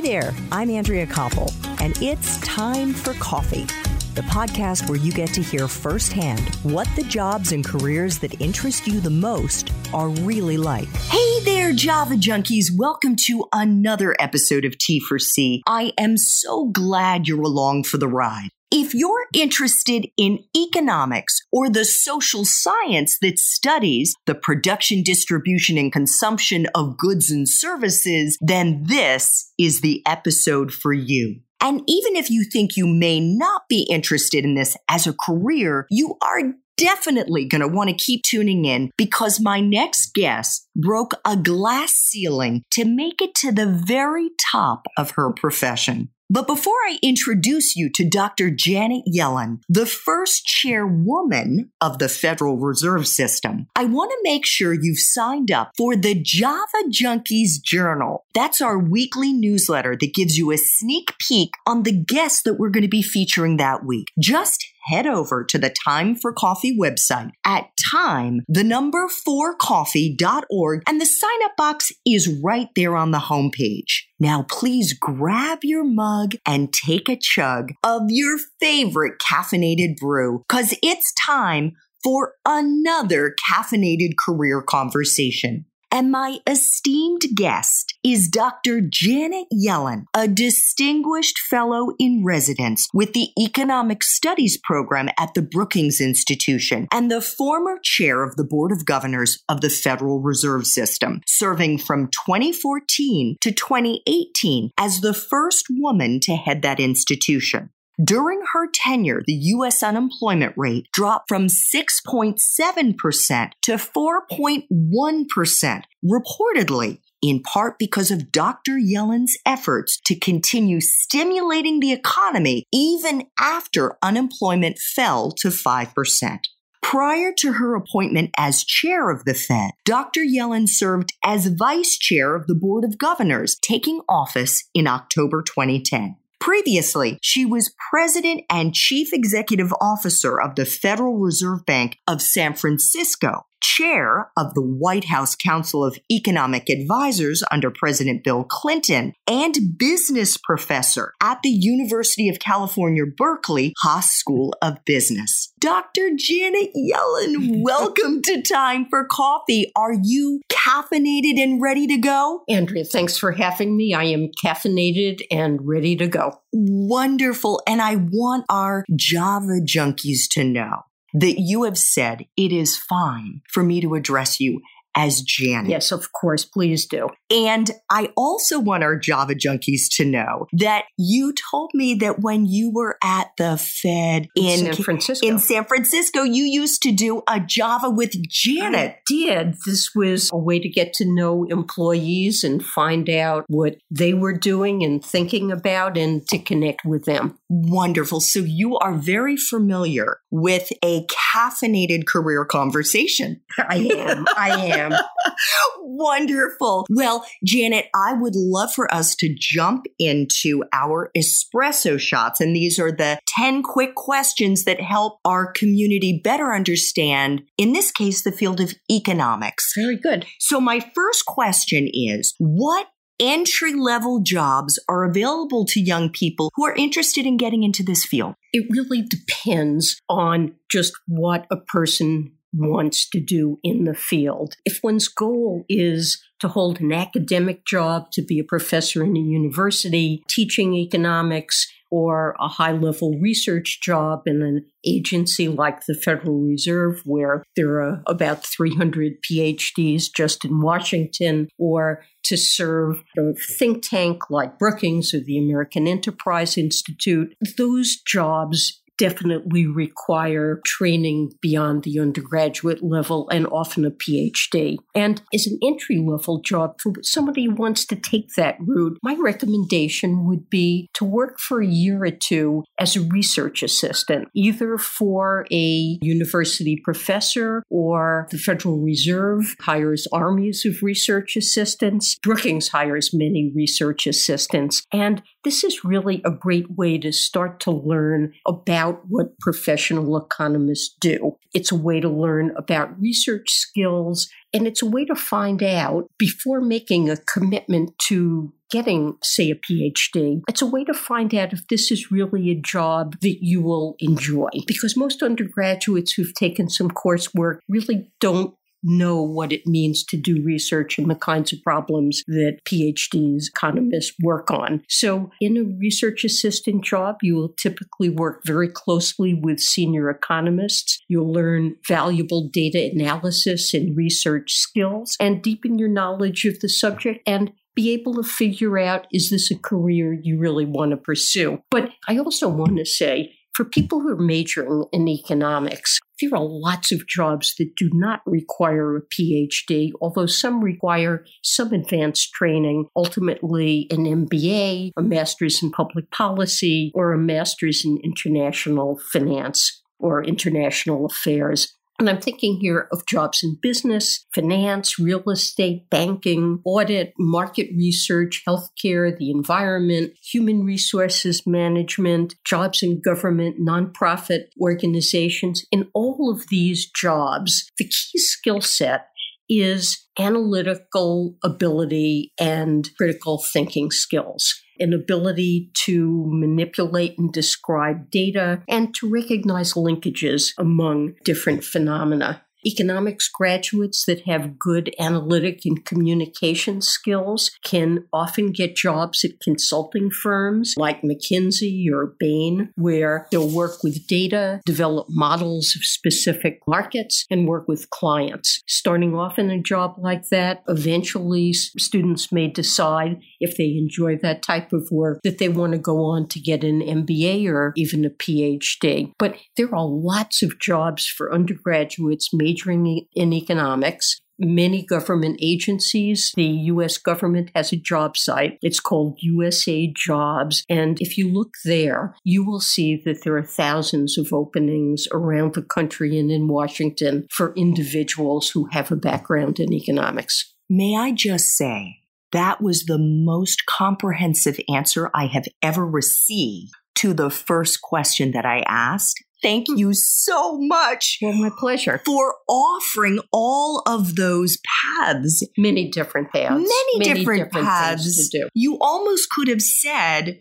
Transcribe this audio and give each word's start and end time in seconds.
Hi 0.00 0.06
there, 0.06 0.34
I'm 0.50 0.70
Andrea 0.70 1.06
Koppel, 1.06 1.52
and 1.78 1.94
it's 2.02 2.40
time 2.40 2.94
for 2.94 3.12
coffee. 3.12 3.66
The 4.14 4.22
podcast 4.22 4.88
where 4.88 4.98
you 4.98 5.12
get 5.12 5.28
to 5.34 5.42
hear 5.42 5.68
firsthand 5.68 6.40
what 6.62 6.88
the 6.96 7.02
jobs 7.02 7.52
and 7.52 7.62
careers 7.62 8.18
that 8.20 8.40
interest 8.40 8.86
you 8.86 8.98
the 9.00 9.10
most 9.10 9.70
are 9.92 10.08
really 10.08 10.56
like. 10.56 10.88
Hey 10.88 11.44
there, 11.44 11.74
Java 11.74 12.14
junkies. 12.14 12.68
Welcome 12.74 13.14
to 13.26 13.46
another 13.52 14.16
episode 14.18 14.64
of 14.64 14.78
T 14.78 15.00
for 15.00 15.18
C. 15.18 15.62
I 15.66 15.92
am 15.98 16.16
so 16.16 16.68
glad 16.68 17.28
you're 17.28 17.42
along 17.42 17.82
for 17.82 17.98
the 17.98 18.08
ride. 18.08 18.48
If 18.72 18.94
you're 18.94 19.26
interested 19.34 20.06
in 20.16 20.44
economics 20.56 21.40
or 21.50 21.68
the 21.68 21.84
social 21.84 22.44
science 22.44 23.18
that 23.20 23.40
studies 23.40 24.14
the 24.26 24.34
production, 24.36 25.02
distribution, 25.02 25.76
and 25.76 25.92
consumption 25.92 26.68
of 26.72 26.96
goods 26.96 27.32
and 27.32 27.48
services, 27.48 28.38
then 28.40 28.84
this 28.84 29.52
is 29.58 29.80
the 29.80 30.02
episode 30.06 30.72
for 30.72 30.92
you. 30.92 31.40
And 31.60 31.82
even 31.88 32.14
if 32.14 32.30
you 32.30 32.44
think 32.44 32.76
you 32.76 32.86
may 32.86 33.18
not 33.18 33.62
be 33.68 33.88
interested 33.90 34.44
in 34.44 34.54
this 34.54 34.76
as 34.88 35.04
a 35.06 35.14
career, 35.14 35.86
you 35.90 36.16
are 36.22 36.54
definitely 36.76 37.46
going 37.46 37.60
to 37.60 37.68
want 37.68 37.90
to 37.90 37.96
keep 37.96 38.22
tuning 38.22 38.64
in 38.64 38.90
because 38.96 39.40
my 39.40 39.60
next 39.60 40.14
guest 40.14 40.68
broke 40.76 41.14
a 41.26 41.36
glass 41.36 41.90
ceiling 41.90 42.62
to 42.70 42.84
make 42.84 43.20
it 43.20 43.34
to 43.34 43.50
the 43.50 43.66
very 43.66 44.30
top 44.52 44.86
of 44.96 45.10
her 45.12 45.32
profession. 45.32 46.08
But 46.32 46.46
before 46.46 46.76
I 46.86 47.00
introduce 47.02 47.74
you 47.74 47.90
to 47.90 48.08
Dr. 48.08 48.52
Janet 48.52 49.02
Yellen, 49.12 49.62
the 49.68 49.84
first 49.84 50.46
chairwoman 50.46 51.72
of 51.80 51.98
the 51.98 52.08
Federal 52.08 52.56
Reserve 52.56 53.08
System, 53.08 53.66
I 53.74 53.86
want 53.86 54.12
to 54.12 54.20
make 54.22 54.46
sure 54.46 54.72
you've 54.72 55.00
signed 55.00 55.50
up 55.50 55.72
for 55.76 55.96
the 55.96 56.14
Java 56.14 56.84
Junkies 56.88 57.60
Journal. 57.60 58.26
That's 58.32 58.60
our 58.60 58.78
weekly 58.78 59.32
newsletter 59.32 59.96
that 60.00 60.14
gives 60.14 60.38
you 60.38 60.52
a 60.52 60.56
sneak 60.56 61.14
peek 61.18 61.54
on 61.66 61.82
the 61.82 61.92
guests 61.92 62.42
that 62.42 62.60
we're 62.60 62.70
going 62.70 62.82
to 62.82 62.88
be 62.88 63.02
featuring 63.02 63.56
that 63.56 63.84
week. 63.84 64.12
Just 64.16 64.64
head 64.84 65.08
over 65.08 65.42
to 65.44 65.58
the 65.58 65.74
Time 65.84 66.14
for 66.14 66.32
Coffee 66.32 66.78
website 66.78 67.32
at 67.44 67.70
time, 67.92 68.42
the 68.48 68.64
number 68.64 69.08
four 69.08 69.56
coffee.org, 69.56 70.82
and 70.86 71.00
the 71.00 71.06
sign 71.06 71.42
up 71.44 71.56
box 71.56 71.90
is 72.06 72.40
right 72.42 72.68
there 72.76 72.96
on 72.96 73.10
the 73.10 73.18
homepage. 73.18 74.02
Now, 74.20 74.44
please 74.48 74.92
grab 74.92 75.60
your 75.62 75.82
mug 75.82 76.34
and 76.44 76.72
take 76.74 77.08
a 77.08 77.16
chug 77.16 77.72
of 77.82 78.02
your 78.08 78.38
favorite 78.60 79.14
caffeinated 79.18 79.96
brew 79.96 80.44
because 80.46 80.74
it's 80.82 81.14
time 81.14 81.72
for 82.04 82.34
another 82.44 83.34
caffeinated 83.50 84.12
career 84.22 84.60
conversation. 84.60 85.64
And 85.92 86.12
my 86.12 86.38
esteemed 86.46 87.22
guest 87.34 87.98
is 88.04 88.28
Dr. 88.28 88.80
Janet 88.80 89.48
Yellen, 89.52 90.04
a 90.14 90.28
distinguished 90.28 91.38
fellow 91.40 91.90
in 91.98 92.22
residence 92.24 92.88
with 92.94 93.12
the 93.12 93.30
Economic 93.36 94.04
Studies 94.04 94.56
program 94.56 95.08
at 95.18 95.34
the 95.34 95.42
Brookings 95.42 96.00
Institution 96.00 96.86
and 96.92 97.10
the 97.10 97.20
former 97.20 97.78
chair 97.82 98.22
of 98.22 98.36
the 98.36 98.44
Board 98.44 98.70
of 98.70 98.86
Governors 98.86 99.42
of 99.48 99.62
the 99.62 99.70
Federal 99.70 100.20
Reserve 100.20 100.64
System, 100.64 101.22
serving 101.26 101.78
from 101.78 102.06
2014 102.08 103.36
to 103.40 103.50
2018 103.50 104.70
as 104.78 105.00
the 105.00 105.14
first 105.14 105.66
woman 105.70 106.20
to 106.20 106.36
head 106.36 106.62
that 106.62 106.78
institution. 106.78 107.70
During 108.02 108.40
her 108.52 108.66
tenure, 108.72 109.22
the 109.26 109.32
U.S. 109.32 109.82
unemployment 109.82 110.54
rate 110.56 110.86
dropped 110.92 111.28
from 111.28 111.48
6.7% 111.48 113.50
to 113.62 113.72
4.1%, 113.72 115.82
reportedly 116.04 117.00
in 117.22 117.42
part 117.42 117.78
because 117.78 118.10
of 118.10 118.32
Dr. 118.32 118.78
Yellen's 118.78 119.36
efforts 119.44 120.00
to 120.06 120.18
continue 120.18 120.80
stimulating 120.80 121.80
the 121.80 121.92
economy 121.92 122.66
even 122.72 123.26
after 123.38 123.98
unemployment 124.02 124.78
fell 124.78 125.30
to 125.32 125.48
5%. 125.48 126.38
Prior 126.82 127.32
to 127.38 127.52
her 127.52 127.74
appointment 127.74 128.30
as 128.38 128.64
chair 128.64 129.10
of 129.10 129.24
the 129.24 129.34
Fed, 129.34 129.72
Dr. 129.84 130.22
Yellen 130.22 130.68
served 130.68 131.12
as 131.22 131.48
vice 131.48 131.98
chair 131.98 132.34
of 132.34 132.46
the 132.46 132.54
Board 132.54 132.84
of 132.84 132.98
Governors, 132.98 133.58
taking 133.60 134.00
office 134.08 134.68
in 134.74 134.86
October 134.86 135.42
2010. 135.42 136.16
Previously, 136.40 137.18
she 137.20 137.44
was 137.44 137.74
president 137.90 138.44
and 138.48 138.74
chief 138.74 139.12
executive 139.12 139.74
officer 139.78 140.40
of 140.40 140.54
the 140.54 140.64
Federal 140.64 141.18
Reserve 141.18 141.66
Bank 141.66 141.98
of 142.08 142.22
San 142.22 142.54
Francisco 142.54 143.44
chair 143.60 144.30
of 144.36 144.54
the 144.54 144.62
White 144.62 145.04
House 145.04 145.34
Council 145.34 145.84
of 145.84 145.98
Economic 146.10 146.68
Advisors 146.68 147.42
under 147.50 147.70
President 147.70 148.24
Bill 148.24 148.44
Clinton, 148.44 149.12
and 149.26 149.78
business 149.78 150.36
professor 150.36 151.14
at 151.22 151.40
the 151.42 151.50
University 151.50 152.28
of 152.28 152.38
California, 152.38 153.04
Berkeley 153.06 153.74
Haas 153.78 154.10
School 154.10 154.54
of 154.62 154.84
Business. 154.84 155.52
Dr. 155.58 156.10
Janet 156.16 156.70
Yellen, 156.76 157.62
welcome 157.62 158.22
to 158.22 158.42
Time 158.42 158.86
for 158.88 159.04
Coffee. 159.04 159.70
Are 159.76 159.94
you 160.02 160.40
caffeinated 160.48 161.38
and 161.38 161.60
ready 161.60 161.86
to 161.86 161.98
go? 161.98 162.42
Andrea, 162.48 162.84
thanks 162.84 163.16
for 163.16 163.32
having 163.32 163.76
me. 163.76 163.94
I 163.94 164.04
am 164.04 164.30
caffeinated 164.42 165.20
and 165.30 165.60
ready 165.66 165.96
to 165.96 166.06
go. 166.06 166.40
Wonderful. 166.52 167.62
And 167.66 167.80
I 167.80 167.96
want 167.96 168.44
our 168.48 168.84
Java 168.94 169.60
junkies 169.64 170.28
to 170.32 170.44
know 170.44 170.84
that 171.14 171.38
you 171.38 171.64
have 171.64 171.78
said 171.78 172.26
it 172.36 172.52
is 172.52 172.76
fine 172.76 173.42
for 173.48 173.62
me 173.62 173.80
to 173.80 173.94
address 173.94 174.40
you 174.40 174.60
as 174.96 175.22
Janet. 175.22 175.70
Yes, 175.70 175.92
of 175.92 176.12
course. 176.12 176.44
Please 176.44 176.86
do. 176.86 177.08
And 177.30 177.70
I 177.90 178.10
also 178.16 178.58
want 178.58 178.82
our 178.82 178.96
Java 178.96 179.34
junkies 179.34 179.88
to 179.96 180.04
know 180.04 180.46
that 180.52 180.84
you 180.96 181.32
told 181.50 181.70
me 181.74 181.94
that 181.96 182.20
when 182.20 182.46
you 182.46 182.70
were 182.72 182.96
at 183.02 183.30
the 183.38 183.56
Fed 183.56 184.28
in, 184.34 184.66
in 184.66 184.74
San 184.74 184.84
Francisco, 184.84 185.26
in 185.26 185.38
San 185.38 185.64
Francisco, 185.64 186.22
you 186.22 186.44
used 186.44 186.82
to 186.82 186.92
do 186.92 187.22
a 187.28 187.40
Java 187.40 187.90
with 187.90 188.14
Janet. 188.28 188.96
I 188.96 189.00
did. 189.06 189.54
This 189.64 189.90
was 189.94 190.30
a 190.32 190.38
way 190.38 190.58
to 190.58 190.68
get 190.68 190.92
to 190.94 191.04
know 191.04 191.44
employees 191.44 192.42
and 192.42 192.64
find 192.64 193.08
out 193.08 193.44
what 193.48 193.76
they 193.90 194.14
were 194.14 194.36
doing 194.36 194.82
and 194.82 195.04
thinking 195.04 195.52
about 195.52 195.96
and 195.96 196.26
to 196.28 196.38
connect 196.38 196.84
with 196.84 197.04
them. 197.04 197.38
Wonderful. 197.52 198.20
So 198.20 198.38
you 198.38 198.78
are 198.78 198.94
very 198.94 199.36
familiar 199.36 200.20
with 200.30 200.70
a 200.84 201.04
caffeinated 201.06 202.06
career 202.06 202.44
conversation. 202.44 203.40
I 203.58 203.90
am. 203.92 204.24
I 204.36 204.50
am. 204.50 204.92
Wonderful. 205.80 206.86
Well, 206.88 207.26
Janet, 207.44 207.86
I 207.92 208.12
would 208.12 208.36
love 208.36 208.72
for 208.72 208.92
us 208.94 209.16
to 209.16 209.34
jump 209.36 209.86
into 209.98 210.62
our 210.72 211.10
espresso 211.16 211.98
shots. 211.98 212.40
And 212.40 212.54
these 212.54 212.78
are 212.78 212.92
the 212.92 213.18
10 213.26 213.64
quick 213.64 213.96
questions 213.96 214.62
that 214.64 214.80
help 214.80 215.18
our 215.24 215.50
community 215.50 216.20
better 216.22 216.54
understand, 216.54 217.42
in 217.58 217.72
this 217.72 217.90
case, 217.90 218.22
the 218.22 218.30
field 218.30 218.60
of 218.60 218.74
economics. 218.88 219.72
Very 219.76 219.96
good. 219.96 220.24
So, 220.38 220.60
my 220.60 220.78
first 220.94 221.26
question 221.26 221.88
is 221.92 222.32
what 222.38 222.86
entry 223.20 223.74
level 223.74 224.20
jobs 224.20 224.78
are 224.88 225.04
available 225.04 225.64
to 225.66 225.80
young 225.80 226.10
people 226.10 226.50
who 226.54 226.64
are 226.64 226.74
interested 226.74 227.26
in 227.26 227.36
getting 227.36 227.62
into 227.62 227.82
this 227.82 228.04
field? 228.04 228.34
It 228.52 228.66
really 228.70 229.02
depends 229.02 230.00
on 230.08 230.54
just 230.70 230.92
what 231.06 231.46
a 231.50 231.56
person 231.56 232.32
wants 232.52 233.08
to 233.10 233.20
do 233.20 233.58
in 233.62 233.84
the 233.84 233.94
field. 233.94 234.56
If 234.64 234.80
one's 234.82 235.08
goal 235.08 235.64
is 235.68 236.22
to 236.40 236.48
hold 236.48 236.80
an 236.80 236.92
academic 236.92 237.64
job, 237.64 238.10
to 238.12 238.22
be 238.22 238.38
a 238.38 238.44
professor 238.44 239.04
in 239.04 239.16
a 239.16 239.20
university, 239.20 240.24
teaching 240.28 240.74
economics, 240.74 241.70
or 241.90 242.36
a 242.40 242.48
high 242.48 242.72
level 242.72 243.18
research 243.20 243.80
job 243.82 244.22
in 244.26 244.42
an 244.42 244.64
agency 244.86 245.48
like 245.48 245.86
the 245.86 245.94
Federal 245.94 246.40
Reserve, 246.40 247.02
where 247.04 247.44
there 247.56 247.80
are 247.80 248.02
about 248.06 248.46
300 248.46 249.22
PhDs 249.22 250.04
just 250.14 250.44
in 250.44 250.60
Washington, 250.60 251.48
or 251.58 252.02
to 252.24 252.36
serve 252.36 253.02
a 253.18 253.32
think 253.34 253.82
tank 253.82 254.30
like 254.30 254.58
Brookings 254.58 255.12
or 255.14 255.20
the 255.20 255.38
American 255.38 255.86
Enterprise 255.86 256.56
Institute. 256.56 257.34
Those 257.56 257.96
jobs 258.06 258.79
definitely 259.00 259.66
require 259.66 260.60
training 260.66 261.32
beyond 261.40 261.84
the 261.84 261.98
undergraduate 261.98 262.82
level 262.82 263.30
and 263.30 263.46
often 263.46 263.86
a 263.86 263.90
PhD. 263.90 264.76
And 264.94 265.22
as 265.32 265.46
an 265.46 265.58
entry 265.64 266.04
level 266.06 266.42
job 266.42 266.78
for 266.78 266.92
somebody 267.00 267.46
who 267.46 267.54
wants 267.54 267.86
to 267.86 267.96
take 267.96 268.34
that 268.36 268.58
route, 268.60 268.98
my 269.02 269.16
recommendation 269.18 270.26
would 270.26 270.50
be 270.50 270.90
to 270.92 271.06
work 271.06 271.40
for 271.40 271.62
a 271.62 271.66
year 271.66 272.04
or 272.04 272.10
two 272.10 272.62
as 272.78 272.94
a 272.94 273.00
research 273.00 273.62
assistant, 273.62 274.28
either 274.34 274.76
for 274.76 275.46
a 275.50 275.98
university 276.02 276.78
professor 276.84 277.62
or 277.70 278.28
the 278.30 278.36
Federal 278.36 278.80
Reserve 278.80 279.56
hires 279.60 280.06
armies 280.12 280.66
of 280.66 280.82
research 280.82 281.36
assistants. 281.36 282.18
Brookings 282.22 282.68
hires 282.68 283.14
many 283.14 283.50
research 283.56 284.06
assistants. 284.06 284.82
And 284.92 285.22
this 285.44 285.64
is 285.64 285.84
really 285.84 286.20
a 286.24 286.30
great 286.30 286.70
way 286.76 286.98
to 286.98 287.12
start 287.12 287.60
to 287.60 287.70
learn 287.70 288.32
about 288.46 289.02
what 289.08 289.38
professional 289.38 290.16
economists 290.16 290.94
do. 291.00 291.36
It's 291.54 291.72
a 291.72 291.76
way 291.76 292.00
to 292.00 292.08
learn 292.08 292.52
about 292.56 293.00
research 293.00 293.50
skills, 293.50 294.28
and 294.52 294.66
it's 294.66 294.82
a 294.82 294.86
way 294.86 295.04
to 295.04 295.14
find 295.14 295.62
out 295.62 296.08
before 296.18 296.60
making 296.60 297.08
a 297.08 297.16
commitment 297.16 297.98
to 298.08 298.52
getting, 298.70 299.16
say, 299.22 299.50
a 299.50 299.56
PhD. 299.56 300.42
It's 300.48 300.62
a 300.62 300.66
way 300.66 300.84
to 300.84 300.94
find 300.94 301.34
out 301.34 301.52
if 301.52 301.66
this 301.68 301.90
is 301.90 302.12
really 302.12 302.50
a 302.50 302.54
job 302.54 303.16
that 303.20 303.38
you 303.42 303.60
will 303.60 303.96
enjoy. 303.98 304.48
Because 304.66 304.96
most 304.96 305.22
undergraduates 305.22 306.12
who've 306.12 306.34
taken 306.34 306.70
some 306.70 306.90
coursework 306.90 307.58
really 307.68 308.10
don't 308.20 308.54
know 308.82 309.22
what 309.22 309.52
it 309.52 309.66
means 309.66 310.04
to 310.04 310.16
do 310.16 310.42
research 310.42 310.98
and 310.98 311.10
the 311.10 311.14
kinds 311.14 311.52
of 311.52 311.62
problems 311.62 312.22
that 312.26 312.58
PhDs, 312.64 313.48
economists 313.48 314.14
work 314.22 314.50
on. 314.50 314.82
So, 314.88 315.30
in 315.40 315.56
a 315.56 315.78
research 315.78 316.24
assistant 316.24 316.84
job, 316.84 317.18
you 317.22 317.34
will 317.34 317.50
typically 317.50 318.08
work 318.08 318.42
very 318.44 318.68
closely 318.68 319.34
with 319.34 319.60
senior 319.60 320.10
economists. 320.10 321.02
You'll 321.08 321.32
learn 321.32 321.76
valuable 321.86 322.48
data 322.48 322.90
analysis 322.92 323.74
and 323.74 323.96
research 323.96 324.52
skills 324.52 325.16
and 325.20 325.42
deepen 325.42 325.78
your 325.78 325.88
knowledge 325.88 326.44
of 326.44 326.60
the 326.60 326.68
subject 326.68 327.20
and 327.26 327.52
be 327.74 327.92
able 327.92 328.14
to 328.14 328.22
figure 328.22 328.78
out 328.78 329.06
is 329.12 329.30
this 329.30 329.50
a 329.50 329.58
career 329.58 330.12
you 330.12 330.38
really 330.38 330.66
want 330.66 330.90
to 330.90 330.96
pursue? 330.96 331.62
But 331.70 331.90
I 332.08 332.18
also 332.18 332.48
want 332.48 332.76
to 332.76 332.84
say, 332.84 333.34
for 333.54 333.64
people 333.64 334.00
who 334.00 334.10
are 334.10 334.16
majoring 334.16 334.84
in 334.92 335.08
economics, 335.08 335.98
there 336.20 336.34
are 336.34 336.44
lots 336.44 336.92
of 336.92 337.06
jobs 337.06 337.54
that 337.58 337.74
do 337.76 337.90
not 337.92 338.20
require 338.26 338.96
a 338.96 339.02
PhD, 339.02 339.90
although 340.00 340.26
some 340.26 340.62
require 340.62 341.24
some 341.42 341.72
advanced 341.72 342.32
training, 342.32 342.86
ultimately 342.94 343.86
an 343.90 344.04
MBA, 344.04 344.90
a 344.96 345.02
master's 345.02 345.62
in 345.62 345.70
public 345.70 346.10
policy, 346.10 346.92
or 346.94 347.12
a 347.12 347.18
master's 347.18 347.84
in 347.84 347.98
international 348.04 349.00
finance 349.12 349.82
or 349.98 350.24
international 350.24 351.06
affairs. 351.06 351.76
And 352.00 352.08
I'm 352.08 352.18
thinking 352.18 352.58
here 352.58 352.88
of 352.92 353.04
jobs 353.04 353.42
in 353.42 353.58
business, 353.60 354.24
finance, 354.34 354.98
real 354.98 355.22
estate, 355.28 355.90
banking, 355.90 356.62
audit, 356.64 357.12
market 357.18 357.68
research, 357.76 358.42
healthcare, 358.48 359.14
the 359.14 359.30
environment, 359.30 360.14
human 360.22 360.64
resources 360.64 361.46
management, 361.46 362.36
jobs 362.42 362.82
in 362.82 363.02
government, 363.02 363.56
nonprofit 363.60 364.44
organizations. 364.58 365.66
In 365.70 365.88
all 365.92 366.32
of 366.32 366.48
these 366.48 366.90
jobs, 366.90 367.70
the 367.76 367.84
key 367.84 368.18
skill 368.18 368.62
set 368.62 369.08
is 369.50 370.06
analytical 370.18 371.36
ability 371.44 372.32
and 372.40 372.88
critical 372.96 373.42
thinking 373.52 373.90
skills 373.90 374.54
an 374.80 374.92
ability 374.92 375.70
to 375.84 376.24
manipulate 376.26 377.18
and 377.18 377.32
describe 377.32 378.10
data, 378.10 378.62
and 378.68 378.94
to 378.94 379.08
recognize 379.08 379.74
linkages 379.74 380.52
among 380.58 381.14
different 381.24 381.62
phenomena 381.62 382.42
economics 382.66 383.28
graduates 383.28 384.04
that 384.06 384.22
have 384.26 384.58
good 384.58 384.94
analytic 384.98 385.60
and 385.64 385.84
communication 385.84 386.80
skills 386.80 387.50
can 387.62 388.06
often 388.12 388.52
get 388.52 388.76
jobs 388.76 389.24
at 389.24 389.40
consulting 389.40 390.10
firms 390.10 390.74
like 390.76 391.02
McKinsey 391.02 391.90
or 391.90 392.14
Bain, 392.18 392.72
where 392.76 393.26
they'll 393.30 393.48
work 393.48 393.82
with 393.82 394.06
data, 394.06 394.60
develop 394.64 395.06
models 395.08 395.74
of 395.76 395.84
specific 395.84 396.60
markets, 396.66 397.24
and 397.30 397.48
work 397.48 397.68
with 397.68 397.90
clients. 397.90 398.62
Starting 398.66 399.14
off 399.14 399.38
in 399.38 399.50
a 399.50 399.60
job 399.60 399.94
like 399.98 400.28
that, 400.28 400.62
eventually 400.68 401.52
students 401.52 402.32
may 402.32 402.48
decide 402.48 403.20
if 403.40 403.56
they 403.56 403.76
enjoy 403.76 404.16
that 404.16 404.42
type 404.42 404.72
of 404.72 404.88
work 404.90 405.20
that 405.22 405.38
they 405.38 405.48
want 405.48 405.72
to 405.72 405.78
go 405.78 406.04
on 406.04 406.26
to 406.28 406.40
get 406.40 406.64
an 406.64 406.80
MBA 406.80 407.48
or 407.48 407.72
even 407.76 408.04
a 408.04 408.10
PhD. 408.10 409.12
But 409.18 409.36
there 409.56 409.74
are 409.74 409.86
lots 409.86 410.42
of 410.42 410.58
jobs 410.58 411.06
for 411.06 411.32
undergraduates 411.32 412.32
majoring 412.50 413.06
in 413.14 413.32
economics 413.32 414.20
many 414.40 414.84
government 414.84 415.38
agencies. 415.40 416.32
The 416.34 416.44
US 416.44 416.96
government 416.98 417.50
has 417.54 417.72
a 417.72 417.76
job 417.76 418.16
site. 418.16 418.58
It's 418.62 418.80
called 418.80 419.18
USA 419.20 419.92
Jobs. 419.94 420.64
And 420.68 421.00
if 421.00 421.18
you 421.18 421.30
look 421.30 421.54
there, 421.64 422.16
you 422.24 422.44
will 422.44 422.60
see 422.60 423.00
that 423.04 423.22
there 423.22 423.36
are 423.36 423.44
thousands 423.44 424.16
of 424.16 424.32
openings 424.32 425.06
around 425.12 425.54
the 425.54 425.62
country 425.62 426.18
and 426.18 426.30
in 426.30 426.48
Washington 426.48 427.26
for 427.30 427.54
individuals 427.54 428.50
who 428.50 428.68
have 428.72 428.90
a 428.90 428.96
background 428.96 429.60
in 429.60 429.72
economics. 429.72 430.54
May 430.68 430.96
I 430.96 431.12
just 431.12 431.56
say, 431.56 431.96
that 432.32 432.62
was 432.62 432.84
the 432.84 432.98
most 432.98 433.66
comprehensive 433.66 434.58
answer 434.72 435.10
I 435.14 435.26
have 435.26 435.46
ever 435.62 435.84
received 435.84 436.72
to 436.94 437.12
the 437.12 437.30
first 437.30 437.82
question 437.82 438.30
that 438.32 438.46
I 438.46 438.62
asked. 438.66 439.22
Thank 439.42 439.68
hmm. 439.68 439.76
you 439.76 439.92
so 439.94 440.58
much. 440.58 441.18
Well, 441.22 441.32
my 441.32 441.50
pleasure. 441.58 442.00
For 442.04 442.34
offering 442.48 443.20
all 443.32 443.82
of 443.86 444.16
those 444.16 444.58
paths. 444.98 445.46
Many 445.56 445.90
different 445.90 446.30
paths. 446.32 446.54
Many, 446.54 446.98
Many 446.98 447.20
different, 447.20 447.44
different, 447.44 447.66
paths. 447.66 448.30
to 448.30 448.38
do. 448.38 448.48
You 448.54 448.78
almost 448.80 449.30
could 449.30 449.48
have 449.48 449.62
said 449.62 450.40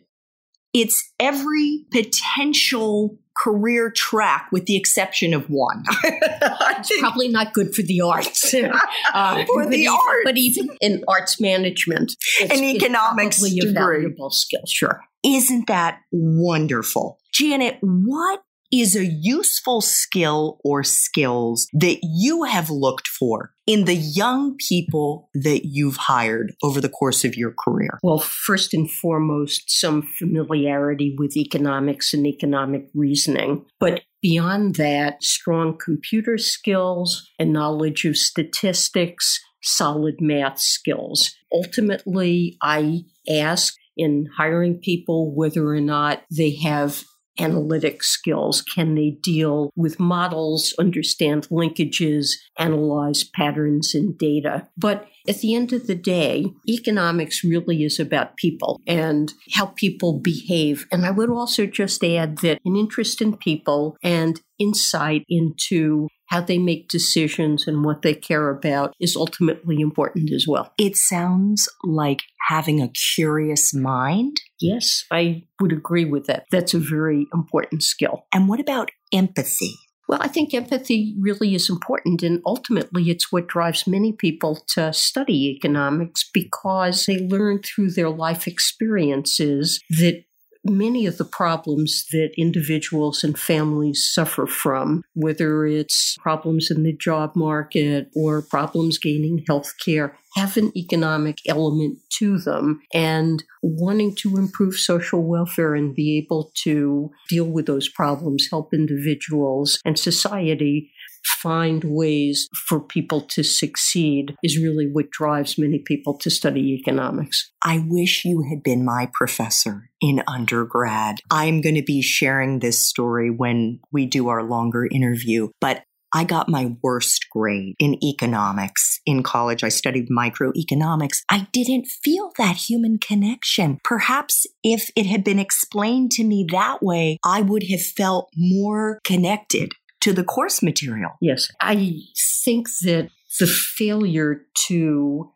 it's 0.74 1.12
every 1.19 1.86
potential 1.92 3.18
career 3.36 3.90
track 3.90 4.50
with 4.51 4.66
the 4.66 4.75
exception 4.75 5.34
of 5.34 5.45
one. 5.50 5.84
it's 6.04 7.00
probably 7.00 7.30
not 7.30 7.54
good 7.54 7.74
for 7.74 7.81
the 7.81 8.02
arts. 8.02 8.54
Uh, 9.12 9.44
for 9.45 9.66
the 9.66 9.88
arts. 9.88 10.22
But 10.24 10.38
even 10.38 10.78
in 10.81 11.04
arts 11.07 11.42
management. 11.42 12.16
An 12.42 12.63
economics 12.63 13.42
degree. 13.42 13.69
a 13.69 13.74
valuable 13.74 14.30
skill, 14.30 14.62
sure. 14.68 15.02
Isn't 15.24 15.68
that 15.68 16.02
wonderful? 16.12 17.18
Janet, 17.34 17.78
what 17.81 18.44
is 18.71 18.95
a 18.95 19.06
useful 19.06 19.81
skill 19.81 20.60
or 20.63 20.83
skills 20.83 21.68
that 21.74 22.00
you 22.04 22.44
have 22.44 22.69
looked 22.69 23.07
for 23.07 23.54
in 23.66 23.86
the 23.86 23.95
young 23.95 24.56
people 24.57 25.30
that 25.33 25.62
you've 25.66 25.98
hired 25.98 26.54
over 26.63 26.81
the 26.81 26.89
course 26.89 27.24
of 27.24 27.36
your 27.36 27.54
career? 27.57 28.00
Well, 28.04 28.19
first 28.19 28.74
and 28.74 28.89
foremost, 28.89 29.69
some 29.69 30.01
familiarity 30.01 31.16
with 31.18 31.36
economics 31.38 32.13
and 32.13 32.25
economic 32.25 32.88
reasoning. 32.94 33.66
But 33.80 34.01
beyond 34.21 34.75
that, 34.75 35.24
strong 35.24 35.77
computer 35.77 36.38
skills 36.38 37.30
and 37.38 37.54
knowledge 37.54 38.06
of 38.06 38.18
statistics, 38.18 39.39
solid 39.62 40.16
math 40.19 40.60
skills. 40.60 41.36
Ultimately, 41.54 42.57
I 42.62 43.01
ask 43.30 43.75
in 43.98 44.27
hiring 44.38 44.80
people 44.80 45.36
whether 45.36 45.68
or 45.68 45.81
not 45.81 46.24
they 46.31 46.56
have 46.56 47.04
analytic 47.40 48.04
skills? 48.04 48.62
Can 48.62 48.96
they 48.96 49.12
deal 49.22 49.72
with 49.76 50.00
models, 50.00 50.74
understand 50.80 51.48
linkages, 51.50 52.32
analyze 52.58 53.24
patterns 53.24 53.94
in 53.94 54.16
data? 54.18 54.68
But 54.78 55.08
at 55.28 55.40
the 55.40 55.54
end 55.54 55.74
of 55.74 55.88
the 55.88 55.96
day, 55.96 56.46
economics 56.68 57.44
really 57.44 57.84
is 57.84 58.00
about 58.00 58.38
people 58.38 58.80
and 58.88 59.34
how 59.54 59.68
people 59.68 60.19
behave. 60.19 60.88
And 60.92 61.06
I 61.06 61.12
would 61.12 61.30
also 61.30 61.66
just 61.66 62.04
add 62.04 62.40
that 62.40 62.60
an 62.66 62.76
interest 62.76 63.22
in 63.22 63.38
people 63.38 63.96
and 64.02 64.42
insight 64.58 65.24
into 65.30 66.08
how 66.30 66.42
they 66.42 66.57
make 66.57 66.88
decisions 66.88 67.68
and 67.68 67.83
what 67.83 68.02
they 68.02 68.14
care 68.14 68.50
about 68.50 68.94
is 69.00 69.16
ultimately 69.16 69.80
important 69.80 70.31
as 70.31 70.45
well. 70.48 70.71
It 70.78 70.95
sounds 70.95 71.68
like 71.83 72.21
having 72.48 72.81
a 72.81 72.92
curious 73.16 73.74
mind. 73.74 74.40
Yes, 74.59 75.06
I 75.12 75.44
would 75.59 75.74
agree 75.74 76.06
with 76.06 76.28
that. 76.28 76.45
That's 76.52 76.74
a 76.74 76.80
very 76.80 77.28
important 77.33 77.83
skill. 77.83 78.26
And 78.33 78.48
what 78.48 78.59
about 78.59 78.92
empathy? 79.12 79.74
Well, 80.07 80.19
I 80.24 80.28
think 80.28 80.56
empathy 80.56 81.16
really 81.19 81.54
is 81.54 81.69
important, 81.69 82.24
and 82.24 82.42
ultimately, 82.44 83.12
it's 83.12 83.31
what 83.31 83.48
drives 83.48 83.86
many 83.86 84.12
people 84.12 84.56
to 84.69 84.92
study 84.92 85.52
economics 85.56 86.28
because 86.33 87.06
they 87.06 87.19
learn 87.19 87.62
through 87.62 87.92
their 87.92 88.09
life 88.09 88.48
experiences 88.48 89.80
that 89.92 90.24
many 90.66 91.06
of 91.06 91.18
the 91.18 91.25
problems 91.25 92.06
that 92.11 92.31
individuals 92.37 93.23
and 93.23 93.37
families 93.37 94.09
suffer 94.13 94.45
from, 94.45 95.04
whether 95.13 95.66
it's 95.66 96.18
problems 96.19 96.69
in 96.69 96.83
the 96.83 96.94
job 96.94 97.35
market 97.35 98.09
or 98.16 98.42
problems 98.42 98.97
gaining 98.97 99.44
health 99.47 99.73
care, 99.83 100.18
have 100.35 100.57
an 100.57 100.71
economic 100.78 101.37
element 101.47 101.97
to 102.09 102.37
them. 102.37 102.81
And 102.94 103.44
wanting 103.63 104.16
to 104.16 104.37
improve 104.37 104.75
social 104.75 105.23
welfare 105.23 105.75
and 105.75 105.95
be 105.95 106.18
able 106.18 106.51
to 106.63 107.11
deal 107.30 107.45
with 107.45 107.66
those 107.66 107.89
problems, 107.89 108.47
help 108.49 108.73
individuals 108.73 109.80
and 109.85 109.97
society 109.97 110.92
find 111.26 111.83
ways 111.83 112.47
for 112.68 112.80
people 112.80 113.21
to 113.21 113.44
succeed 113.44 114.35
is 114.44 114.59
really 114.59 114.88
what 114.92 115.09
drives 115.11 115.57
many 115.57 115.80
people 115.80 116.18
to 116.18 116.30
study 116.30 116.76
economics. 116.80 117.52
I 117.64 117.83
wish 117.88 118.26
you 118.26 118.45
had 118.49 118.64
been 118.64 118.85
my 118.85 119.09
professor 119.14 119.90
in 120.02 120.23
undergrad. 120.28 121.18
I'm 121.31 121.61
going 121.61 121.76
to 121.76 121.83
be 121.83 122.02
sharing 122.02 122.59
this 122.59 122.85
story 122.88 123.30
when 123.30 123.80
we 123.92 124.06
do 124.06 124.30
our 124.30 124.44
longer 124.44 124.88
interview, 124.92 125.49
but 125.59 125.83
I 126.14 126.23
got 126.23 126.49
my 126.49 126.76
worst 126.81 127.28
grade 127.31 127.76
in 127.78 128.04
economics 128.04 128.99
in 129.06 129.21
college. 129.21 129.64
I 129.64 129.69
studied 129.69 130.09
microeconomics. 130.09 131.21
I 131.30 131.47
didn't 131.52 131.85
feel 131.85 132.31
that 132.38 132.56
human 132.56 132.97
connection. 132.97 133.78
Perhaps 133.83 134.47
if 134.64 134.90
it 134.95 135.06
had 135.06 135.23
been 135.23 135.40
explained 135.40 136.11
to 136.14 136.23
me 136.23 136.47
that 136.52 136.81
way, 136.81 137.19
I 137.23 137.42
would 137.42 137.64
have 137.69 137.81
felt 137.81 138.30
more 138.35 138.99
connected 139.04 139.73
to 140.02 140.14
the 140.14 140.24
course 140.24 140.62
material. 140.62 141.12
Yes. 141.22 141.50
I 141.62 142.00
think 142.44 142.68
that 142.82 143.10
the 143.40 143.48
failure 143.48 144.46
to 144.68 145.32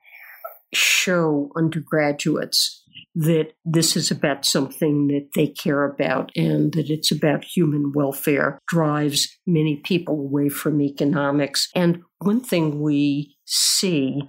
show 0.74 1.50
undergraduates 1.56 2.84
that 3.16 3.54
this 3.64 3.96
is 3.96 4.10
about 4.10 4.44
something 4.44 5.08
that 5.08 5.30
they 5.36 5.48
care 5.48 5.84
about 5.84 6.32
and 6.36 6.74
that 6.74 6.90
it's 6.90 7.12
about 7.12 7.44
human 7.44 7.92
welfare 7.94 8.58
drives 8.68 9.38
many 9.46 9.82
people 9.84 10.16
away 10.16 10.50
from 10.50 10.82
economics. 10.82 11.68
And 11.76 12.02
one 12.20 12.42
thing 12.42 12.82
we 12.82 13.36
see 13.46 14.22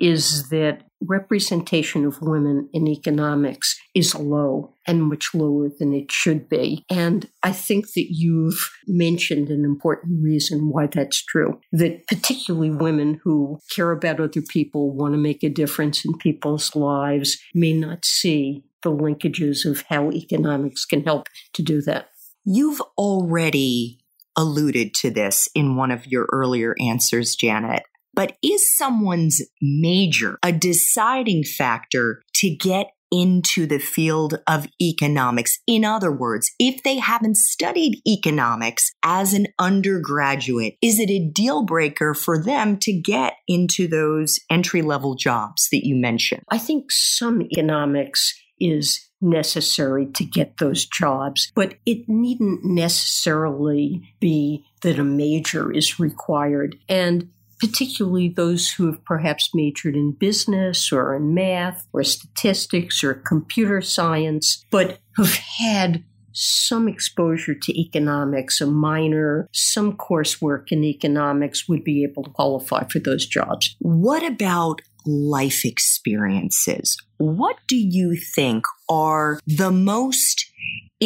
is 0.00 0.48
that 0.48 0.82
representation 1.06 2.04
of 2.04 2.20
women 2.22 2.68
in 2.72 2.86
economics 2.88 3.78
is 3.94 4.14
low 4.14 4.74
and 4.86 5.02
much 5.02 5.34
lower 5.34 5.68
than 5.78 5.92
it 5.92 6.10
should 6.10 6.48
be. 6.48 6.84
And 6.90 7.28
I 7.42 7.52
think 7.52 7.92
that 7.94 8.06
you've 8.10 8.70
mentioned 8.86 9.48
an 9.48 9.64
important 9.64 10.22
reason 10.22 10.70
why 10.70 10.86
that's 10.86 11.24
true. 11.24 11.60
That 11.72 12.06
particularly 12.06 12.70
women 12.70 13.20
who 13.22 13.58
care 13.74 13.92
about 13.92 14.20
other 14.20 14.42
people, 14.42 14.94
want 14.94 15.14
to 15.14 15.18
make 15.18 15.42
a 15.42 15.48
difference 15.48 16.04
in 16.04 16.16
people's 16.18 16.74
lives, 16.74 17.38
may 17.54 17.72
not 17.72 18.04
see 18.04 18.64
the 18.82 18.90
linkages 18.90 19.64
of 19.64 19.84
how 19.88 20.10
economics 20.10 20.84
can 20.84 21.04
help 21.04 21.28
to 21.54 21.62
do 21.62 21.80
that. 21.82 22.08
You've 22.44 22.82
already 22.98 24.00
alluded 24.36 24.94
to 24.94 25.10
this 25.10 25.48
in 25.54 25.76
one 25.76 25.90
of 25.90 26.06
your 26.06 26.26
earlier 26.32 26.74
answers, 26.80 27.36
Janet. 27.36 27.84
But 28.14 28.36
is 28.42 28.76
someone's 28.76 29.42
major 29.60 30.38
a 30.42 30.52
deciding 30.52 31.44
factor 31.44 32.22
to 32.36 32.54
get 32.54 32.88
into 33.12 33.66
the 33.66 33.78
field 33.78 34.38
of 34.46 34.66
economics. 34.80 35.58
In 35.66 35.84
other 35.84 36.10
words, 36.10 36.50
if 36.58 36.82
they 36.82 36.98
haven't 36.98 37.36
studied 37.36 38.00
economics 38.08 38.90
as 39.04 39.34
an 39.34 39.48
undergraduate, 39.58 40.76
is 40.80 40.98
it 40.98 41.10
a 41.10 41.28
deal 41.28 41.62
breaker 41.62 42.14
for 42.14 42.42
them 42.42 42.78
to 42.78 42.92
get 42.92 43.34
into 43.46 43.86
those 43.86 44.40
entry 44.50 44.80
level 44.80 45.14
jobs 45.14 45.68
that 45.70 45.86
you 45.86 45.94
mentioned? 45.94 46.42
I 46.50 46.56
think 46.56 46.90
some 46.90 47.42
economics 47.42 48.34
is 48.58 49.10
necessary 49.20 50.06
to 50.06 50.24
get 50.24 50.56
those 50.56 50.86
jobs, 50.86 51.52
but 51.54 51.74
it 51.84 52.08
needn't 52.08 52.64
necessarily 52.64 54.02
be 54.20 54.64
that 54.80 54.98
a 54.98 55.04
major 55.04 55.70
is 55.70 56.00
required. 56.00 56.76
And 56.88 57.28
particularly 57.62 58.28
those 58.28 58.72
who 58.72 58.86
have 58.86 59.04
perhaps 59.04 59.54
majored 59.54 59.94
in 59.94 60.10
business 60.10 60.90
or 60.90 61.14
in 61.14 61.32
math 61.32 61.86
or 61.92 62.02
statistics 62.02 63.04
or 63.04 63.14
computer 63.14 63.80
science, 63.80 64.64
but 64.72 64.98
have 65.16 65.34
had 65.36 66.02
some 66.32 66.88
exposure 66.88 67.54
to 67.54 67.80
economics, 67.80 68.60
a 68.60 68.66
minor, 68.66 69.48
some 69.52 69.92
coursework 69.96 70.72
in 70.72 70.82
economics 70.82 71.68
would 71.68 71.84
be 71.84 72.02
able 72.02 72.24
to 72.24 72.30
qualify 72.30 72.82
for 72.88 72.98
those 72.98 73.26
jobs. 73.26 73.76
What 73.78 74.24
about 74.24 74.80
life 75.06 75.64
experiences? 75.64 76.96
What 77.18 77.58
do 77.68 77.76
you 77.76 78.16
think 78.16 78.64
are 78.88 79.38
the 79.46 79.70
most 79.70 80.51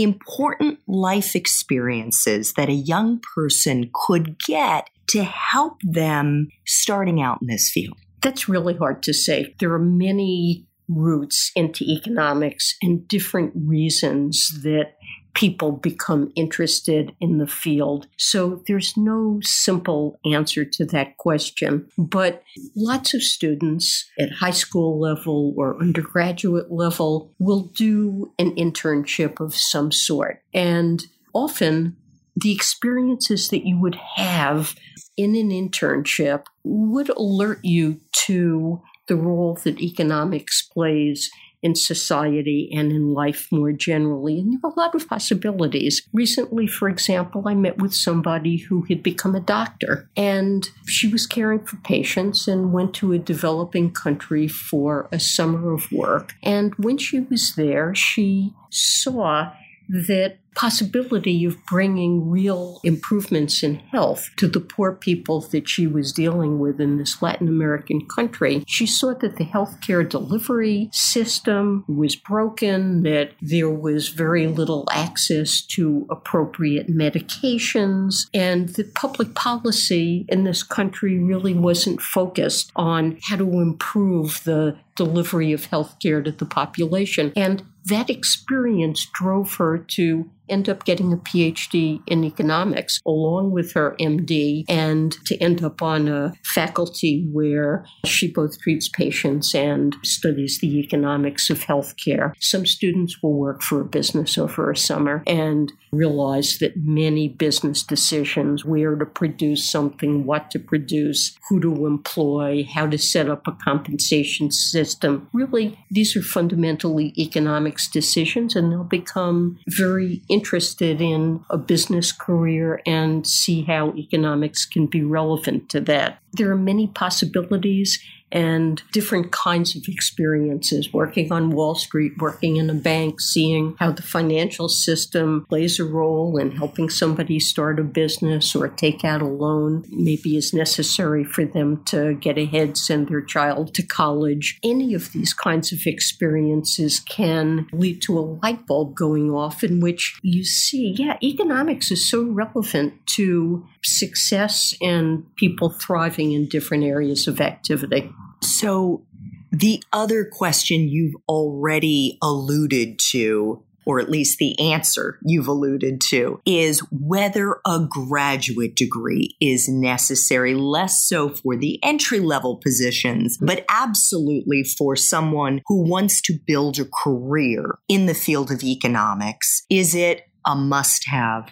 important 0.02 0.78
life 0.86 1.34
experiences 1.34 2.52
that 2.54 2.68
a 2.68 2.74
young 2.74 3.20
person 3.34 3.90
could 3.94 4.38
get 4.38 4.90
to 5.08 5.24
help 5.24 5.80
them 5.82 6.48
starting 6.66 7.22
out 7.22 7.38
in 7.40 7.48
this 7.48 7.70
field? 7.70 7.96
That's 8.22 8.48
really 8.48 8.74
hard 8.74 9.02
to 9.04 9.14
say. 9.14 9.54
There 9.60 9.72
are 9.72 9.78
many 9.78 10.66
routes 10.88 11.50
into 11.56 11.84
economics 11.84 12.76
and 12.82 13.06
different 13.08 13.52
reasons 13.56 14.62
that 14.62 14.95
people 15.37 15.71
become 15.71 16.33
interested 16.35 17.14
in 17.21 17.37
the 17.37 17.47
field. 17.47 18.09
So 18.16 18.62
there's 18.66 18.97
no 18.97 19.38
simple 19.43 20.19
answer 20.25 20.64
to 20.64 20.87
that 20.87 21.19
question. 21.19 21.88
But 21.99 22.43
lots 22.75 23.12
of 23.12 23.23
students 23.23 24.09
at 24.19 24.33
high 24.33 24.50
school 24.50 24.99
level 24.99 25.52
or 25.55 25.78
undergraduate 25.78 26.73
level 26.73 27.35
will 27.38 27.64
do 27.75 28.33
an 28.38 28.57
internship 28.57 29.38
of 29.38 29.55
some 29.55 29.93
sort. 29.93 30.43
And 30.55 31.05
often 31.35 31.97
the 32.35 32.52
experiences 32.52 33.49
that 33.50 33.66
you 33.66 33.78
would 33.78 33.97
have 34.16 34.75
in 35.19 35.37
an 35.37 35.50
internship 35.50 36.45
would 36.64 37.11
alert 37.11 37.61
you 37.62 38.00
to 38.26 38.81
the 39.07 39.16
role 39.16 39.59
that 39.64 39.81
economics 39.81 40.62
plays 40.62 41.31
in 41.62 41.75
society 41.75 42.70
and 42.75 42.92
in 42.92 43.12
life 43.12 43.48
more 43.50 43.72
generally. 43.72 44.38
And 44.38 44.52
there 44.52 44.60
are 44.64 44.72
a 44.72 44.78
lot 44.78 44.94
of 44.94 45.08
possibilities. 45.08 46.06
Recently, 46.12 46.66
for 46.66 46.88
example, 46.88 47.44
I 47.46 47.54
met 47.54 47.78
with 47.78 47.94
somebody 47.94 48.58
who 48.58 48.82
had 48.82 49.02
become 49.02 49.34
a 49.34 49.40
doctor 49.40 50.08
and 50.16 50.68
she 50.86 51.08
was 51.08 51.26
caring 51.26 51.64
for 51.64 51.76
patients 51.76 52.46
and 52.46 52.72
went 52.72 52.94
to 52.94 53.12
a 53.12 53.18
developing 53.18 53.90
country 53.92 54.48
for 54.48 55.08
a 55.12 55.18
summer 55.18 55.72
of 55.72 55.90
work. 55.90 56.34
And 56.42 56.75
when 56.76 56.98
she 56.98 57.20
was 57.20 57.54
there, 57.56 57.94
she 57.94 58.52
saw 58.70 59.52
that 59.88 60.38
possibility 60.56 61.44
of 61.44 61.64
bringing 61.66 62.28
real 62.28 62.80
improvements 62.82 63.62
in 63.62 63.76
health 63.76 64.30
to 64.36 64.48
the 64.48 64.58
poor 64.58 64.92
people 64.92 65.40
that 65.40 65.68
she 65.68 65.86
was 65.86 66.12
dealing 66.12 66.58
with 66.58 66.80
in 66.80 66.96
this 66.96 67.22
Latin 67.22 67.46
American 67.46 68.04
country. 68.06 68.64
She 68.66 68.86
saw 68.86 69.14
that 69.14 69.36
the 69.36 69.44
healthcare 69.44 70.08
delivery 70.08 70.88
system 70.92 71.84
was 71.86 72.16
broken, 72.16 73.02
that 73.02 73.32
there 73.40 73.70
was 73.70 74.08
very 74.08 74.46
little 74.46 74.88
access 74.90 75.60
to 75.60 76.06
appropriate 76.10 76.88
medications, 76.88 78.26
and 78.32 78.70
that 78.70 78.94
public 78.94 79.34
policy 79.34 80.25
in 80.28 80.44
this 80.44 80.62
country 80.62 81.18
really 81.18 81.54
wasn't 81.54 82.00
focused 82.00 82.72
on 82.75 83.18
how 83.25 83.36
to 83.36 83.60
improve 83.60 84.42
the 84.44 84.76
delivery 84.96 85.52
of 85.52 85.68
healthcare 85.68 86.25
to 86.25 86.32
the 86.32 86.46
population. 86.46 87.32
And 87.36 87.62
that 87.84 88.10
experience 88.10 89.06
drove 89.12 89.54
her 89.56 89.78
to 89.78 90.30
end 90.48 90.68
up 90.68 90.84
getting 90.84 91.12
a 91.12 91.16
PhD 91.16 92.00
in 92.06 92.24
economics 92.24 93.00
along 93.06 93.50
with 93.50 93.72
her 93.72 93.96
MD 94.00 94.64
and 94.68 95.12
to 95.26 95.36
end 95.38 95.62
up 95.62 95.82
on 95.82 96.08
a 96.08 96.34
faculty 96.44 97.26
where 97.32 97.84
she 98.04 98.30
both 98.30 98.60
treats 98.60 98.88
patients 98.88 99.54
and 99.54 99.96
studies 100.02 100.58
the 100.60 100.78
economics 100.78 101.50
of 101.50 101.60
healthcare. 101.60 102.32
Some 102.40 102.66
students 102.66 103.22
will 103.22 103.34
work 103.34 103.62
for 103.62 103.80
a 103.80 103.84
business 103.84 104.38
over 104.38 104.70
a 104.70 104.76
summer 104.76 105.22
and 105.26 105.72
realize 105.92 106.58
that 106.58 106.76
many 106.76 107.28
business 107.28 107.82
decisions, 107.82 108.64
where 108.64 108.94
to 108.96 109.06
produce 109.06 109.70
something, 109.70 110.24
what 110.26 110.50
to 110.50 110.58
produce, 110.58 111.36
who 111.48 111.60
to 111.60 111.86
employ, 111.86 112.66
how 112.74 112.86
to 112.86 112.98
set 112.98 113.28
up 113.28 113.46
a 113.46 113.52
compensation 113.52 114.50
system, 114.50 115.28
really, 115.32 115.78
these 115.90 116.16
are 116.16 116.22
fundamentally 116.22 117.12
economics 117.18 117.88
decisions 117.88 118.54
and 118.54 118.70
they'll 118.70 118.84
become 118.84 119.58
very 119.68 120.22
interested 120.37 121.00
in 121.00 121.43
a 121.49 121.57
business 121.57 122.12
career 122.12 122.83
and 122.85 123.26
see 123.26 123.62
how 123.62 123.95
economics 123.97 124.66
can 124.66 124.87
be 124.87 125.02
relevant 125.02 125.71
to 125.71 125.81
that. 125.81 126.19
There 126.35 126.50
are 126.50 126.57
many 126.73 126.88
possibilities 126.88 127.99
and 128.33 128.83
different 128.92 129.33
kinds 129.33 129.76
of 129.76 129.87
experiences 129.88 130.92
working 130.92 131.30
on 131.33 131.50
Wall 131.50 131.75
Street, 131.75 132.12
working 132.18 132.56
in 132.56 132.68
a 132.68 132.75
bank, 132.75 133.21
seeing 133.21 133.76
how 133.78 133.92
the 133.92 134.02
financial 134.02 134.68
system 134.68 135.47
plays 135.49 135.78
a 135.78 135.85
role 135.85 136.37
in 136.37 136.50
helping 136.50 136.90
somebody 136.90 137.38
start 137.38 137.78
a 137.78 137.85
business 137.85 138.54
or 138.54 138.68
take 138.68 139.04
out 139.04 139.23
a 139.23 139.26
loan, 139.26 139.85
maybe 139.90 140.37
is 140.37 140.52
necessary 140.52 141.25
for 141.25 141.45
them 141.45 141.83
to 141.85 142.14
get 142.14 142.37
ahead, 142.37 142.76
send 142.76 143.09
their 143.09 143.23
child 143.23 143.73
to 143.75 143.83
college. 143.83 144.59
Any 144.62 144.95
of 144.95 145.12
these 145.12 145.33
kinds 145.33 145.73
of 145.73 145.87
experiences 145.87 147.00
can 147.00 147.68
lead 147.73 148.02
to 148.02 148.18
a 148.18 148.21
light 148.21 148.66
bulb 148.66 148.95
going 148.95 149.30
off 149.30 149.62
in 149.62 149.80
which 149.80 150.18
you 150.23 150.45
see, 150.45 150.95
yeah, 150.99 151.16
economics 151.23 151.90
is 151.90 152.09
so 152.09 152.25
relevant 152.25 153.06
to 153.06 153.66
success 153.83 154.75
and 154.83 155.25
people 155.37 155.71
thriving 155.71 156.33
in 156.33 156.49
different 156.49 156.85
areas 156.85 157.28
of 157.28 157.40
activity. 157.40 158.12
So, 158.43 159.05
the 159.52 159.83
other 159.93 160.25
question 160.25 160.88
you've 160.88 161.14
already 161.28 162.19
alluded 162.23 162.99
to, 163.11 163.62
or 163.87 164.00
at 164.00 164.11
least 164.11 164.38
the 164.38 164.59
answer 164.59 165.19
you've 165.23 165.47
alluded 165.47 166.00
to, 166.00 166.40
is 166.45 166.81
whether 166.90 167.61
a 167.66 167.87
graduate 167.88 168.75
degree 168.75 169.37
is 169.40 169.69
necessary, 169.69 170.55
less 170.55 171.05
so 171.05 171.31
for 171.31 171.57
the 171.57 171.83
entry 171.83 172.21
level 172.21 172.57
positions, 172.57 173.38
but 173.40 173.64
absolutely 173.71 174.64
for 174.64 174.97
someone 174.97 175.62
who 175.66 175.88
wants 175.88 176.21
to 176.23 176.38
build 176.47 176.78
a 176.78 176.85
career 176.85 177.78
in 177.88 178.07
the 178.07 178.14
field 178.14 178.50
of 178.50 178.62
economics. 178.62 179.62
Is 179.71 179.95
it 179.95 180.28
a 180.45 180.55
must 180.55 181.09
have? 181.09 181.50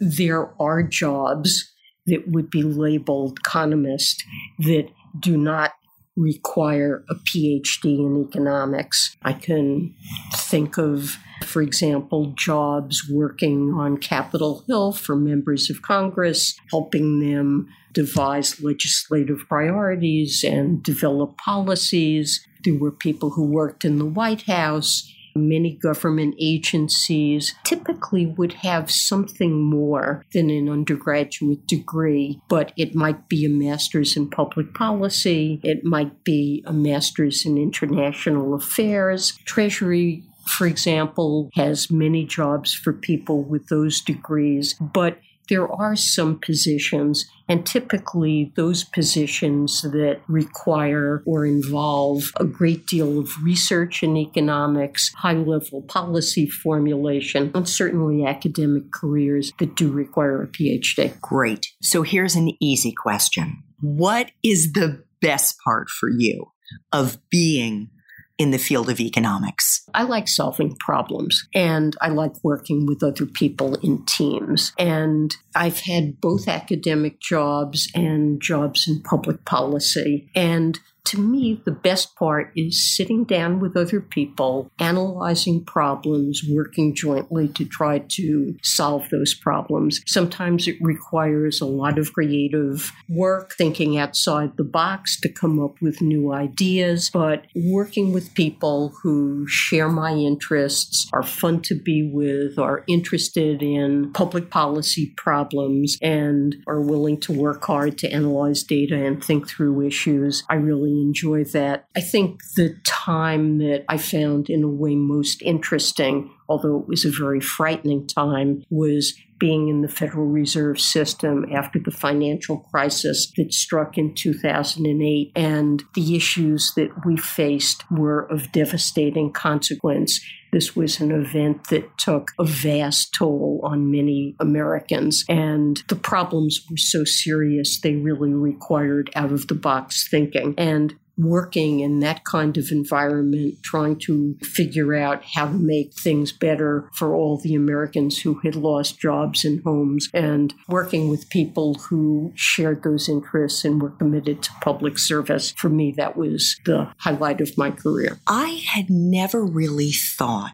There 0.00 0.54
are 0.60 0.82
jobs 0.82 1.72
that 2.06 2.28
would 2.28 2.50
be 2.50 2.62
labeled 2.62 3.38
economist 3.44 4.22
that 4.60 4.88
do 5.18 5.36
not 5.36 5.72
require 6.16 7.04
a 7.10 7.14
PhD 7.14 7.98
in 7.98 8.26
economics. 8.28 9.16
I 9.22 9.34
can 9.34 9.94
think 10.34 10.78
of, 10.78 11.18
for 11.44 11.62
example, 11.62 12.32
jobs 12.36 13.08
working 13.10 13.74
on 13.74 13.98
Capitol 13.98 14.64
Hill 14.66 14.92
for 14.92 15.14
members 15.14 15.68
of 15.70 15.82
Congress, 15.82 16.58
helping 16.70 17.20
them 17.20 17.68
devise 17.92 18.60
legislative 18.60 19.40
priorities 19.48 20.44
and 20.44 20.82
develop 20.82 21.36
policies. 21.38 22.46
There 22.64 22.74
were 22.74 22.92
people 22.92 23.30
who 23.30 23.44
worked 23.44 23.84
in 23.84 23.98
the 23.98 24.06
White 24.06 24.42
House 24.42 25.12
Many 25.36 25.76
government 25.76 26.34
agencies 26.38 27.54
typically 27.64 28.26
would 28.26 28.54
have 28.54 28.90
something 28.90 29.62
more 29.62 30.24
than 30.32 30.50
an 30.50 30.68
undergraduate 30.68 31.66
degree, 31.66 32.40
but 32.48 32.72
it 32.76 32.94
might 32.94 33.28
be 33.28 33.44
a 33.44 33.48
master's 33.48 34.16
in 34.16 34.30
public 34.30 34.74
policy, 34.74 35.60
it 35.62 35.84
might 35.84 36.24
be 36.24 36.64
a 36.66 36.72
master's 36.72 37.44
in 37.44 37.58
international 37.58 38.54
affairs. 38.54 39.38
Treasury 39.44 40.24
for 40.46 40.66
example, 40.66 41.50
has 41.54 41.90
many 41.90 42.24
jobs 42.24 42.72
for 42.72 42.92
people 42.92 43.42
with 43.42 43.66
those 43.66 44.00
degrees, 44.00 44.74
but 44.80 45.18
there 45.48 45.70
are 45.70 45.96
some 45.96 46.38
positions, 46.38 47.26
and 47.48 47.64
typically 47.64 48.52
those 48.56 48.84
positions 48.84 49.82
that 49.82 50.20
require 50.28 51.22
or 51.26 51.46
involve 51.46 52.32
a 52.36 52.44
great 52.44 52.86
deal 52.86 53.18
of 53.18 53.30
research 53.42 54.02
in 54.02 54.16
economics, 54.16 55.12
high 55.14 55.34
level 55.34 55.82
policy 55.82 56.48
formulation, 56.48 57.50
and 57.54 57.68
certainly 57.68 58.24
academic 58.24 58.90
careers 58.92 59.52
that 59.58 59.74
do 59.76 59.90
require 59.90 60.42
a 60.42 60.48
PhD. 60.48 61.20
Great. 61.20 61.68
So 61.82 62.02
here's 62.02 62.34
an 62.34 62.52
easy 62.60 62.92
question 62.92 63.62
What 63.80 64.30
is 64.42 64.72
the 64.72 65.04
best 65.20 65.56
part 65.64 65.88
for 65.88 66.08
you 66.10 66.52
of 66.92 67.18
being 67.30 67.90
in 68.38 68.50
the 68.50 68.58
field 68.58 68.90
of 68.90 69.00
economics? 69.00 69.88
I 69.94 70.02
like 70.02 70.28
solving 70.28 70.76
problems 70.76 71.48
and 71.54 71.96
I 72.00 72.08
like 72.08 72.32
working 72.42 72.86
with 72.86 73.02
other 73.02 73.26
people 73.26 73.76
in 73.76 74.04
teams. 74.04 74.72
And 74.78 75.34
I've 75.54 75.80
had 75.80 76.20
both 76.20 76.48
academic 76.48 77.20
jobs 77.20 77.90
and 77.94 78.40
jobs 78.40 78.86
in 78.88 79.02
public 79.02 79.44
policy. 79.44 80.28
And 80.34 80.78
to 81.06 81.20
me, 81.20 81.60
the 81.64 81.72
best 81.72 82.14
part 82.16 82.52
is 82.56 82.96
sitting 82.96 83.24
down 83.24 83.60
with 83.60 83.76
other 83.76 84.00
people, 84.00 84.70
analyzing 84.78 85.64
problems, 85.64 86.42
working 86.48 86.94
jointly 86.94 87.48
to 87.48 87.64
try 87.64 88.00
to 88.00 88.56
solve 88.62 89.08
those 89.10 89.34
problems. 89.34 90.00
Sometimes 90.06 90.66
it 90.68 90.76
requires 90.80 91.60
a 91.60 91.66
lot 91.66 91.98
of 91.98 92.12
creative 92.12 92.92
work, 93.08 93.54
thinking 93.54 93.98
outside 93.98 94.56
the 94.56 94.64
box 94.64 95.20
to 95.20 95.28
come 95.28 95.62
up 95.62 95.80
with 95.80 96.00
new 96.00 96.32
ideas, 96.32 97.10
but 97.10 97.44
working 97.54 98.12
with 98.12 98.34
people 98.34 98.92
who 99.02 99.46
share 99.46 99.88
my 99.88 100.12
interests, 100.12 101.08
are 101.12 101.22
fun 101.22 101.60
to 101.62 101.74
be 101.74 102.10
with, 102.12 102.58
are 102.58 102.84
interested 102.86 103.62
in 103.62 104.12
public 104.12 104.50
policy 104.50 105.12
problems, 105.16 105.98
and 106.02 106.56
are 106.66 106.80
willing 106.80 107.18
to 107.20 107.32
work 107.32 107.64
hard 107.64 107.96
to 107.98 108.10
analyze 108.10 108.62
data 108.62 108.96
and 108.96 109.22
think 109.22 109.48
through 109.48 109.86
issues. 109.86 110.42
I 110.48 110.54
really 110.54 110.95
enjoy 111.02 111.44
that. 111.44 111.86
I 111.96 112.00
think 112.00 112.42
the 112.56 112.76
time 112.84 113.58
that 113.58 113.84
I 113.88 113.98
found 113.98 114.50
in 114.50 114.62
a 114.62 114.68
way 114.68 114.94
most 114.94 115.42
interesting, 115.42 116.30
although 116.48 116.78
it 116.80 116.88
was 116.88 117.04
a 117.04 117.10
very 117.10 117.40
frightening 117.40 118.06
time, 118.06 118.64
was 118.70 119.14
being 119.38 119.68
in 119.68 119.82
the 119.82 119.88
Federal 119.88 120.26
Reserve 120.26 120.80
System 120.80 121.46
after 121.52 121.78
the 121.78 121.90
financial 121.90 122.58
crisis 122.70 123.32
that 123.36 123.52
struck 123.52 123.98
in 123.98 124.14
2008. 124.14 125.32
And 125.34 125.82
the 125.94 126.16
issues 126.16 126.72
that 126.76 126.90
we 127.04 127.16
faced 127.16 127.84
were 127.90 128.22
of 128.30 128.52
devastating 128.52 129.32
consequence. 129.32 130.20
This 130.52 130.74
was 130.74 131.00
an 131.00 131.10
event 131.10 131.68
that 131.68 131.98
took 131.98 132.30
a 132.38 132.44
vast 132.44 133.12
toll 133.12 133.60
on 133.62 133.90
many 133.90 134.34
Americans, 134.40 135.24
and 135.28 135.82
the 135.88 135.96
problems 135.96 136.64
were 136.70 136.76
so 136.76 137.04
serious 137.04 137.80
they 137.80 137.96
really 137.96 138.32
required 138.32 139.10
out 139.14 139.32
of 139.32 139.48
the 139.48 139.54
box 139.54 140.08
thinking. 140.08 140.54
And 140.56 140.94
working 141.16 141.80
in 141.80 142.00
that 142.00 142.24
kind 142.24 142.56
of 142.56 142.70
environment, 142.70 143.54
trying 143.62 143.98
to 143.98 144.36
figure 144.42 144.94
out 144.94 145.24
how 145.34 145.46
to 145.46 145.58
make 145.58 145.94
things 145.94 146.32
better 146.32 146.88
for 146.94 147.14
all 147.14 147.38
the 147.38 147.54
Americans 147.54 148.18
who 148.20 148.34
had 148.40 148.54
lost 148.54 148.98
jobs 148.98 149.44
and 149.44 149.62
homes, 149.64 150.08
and 150.12 150.54
working 150.68 151.08
with 151.08 151.30
people 151.30 151.74
who 151.74 152.32
shared 152.34 152.82
those 152.82 153.08
interests 153.08 153.64
and 153.64 153.80
were 153.80 153.90
committed 153.90 154.42
to 154.42 154.50
public 154.60 154.98
service. 154.98 155.52
For 155.52 155.68
me, 155.68 155.92
that 155.96 156.16
was 156.16 156.56
the 156.64 156.92
highlight 156.98 157.40
of 157.40 157.56
my 157.56 157.70
career. 157.70 158.18
I 158.26 158.62
had 158.66 158.90
never 158.90 159.44
really 159.44 159.92
thought 159.92 160.52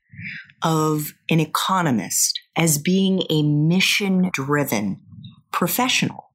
of 0.63 1.13
an 1.29 1.41
economist 1.41 2.41
as 2.57 2.79
being 2.79 3.25
a 3.31 3.43
mission 3.43 4.31
driven 4.33 5.01
professional. 5.51 6.32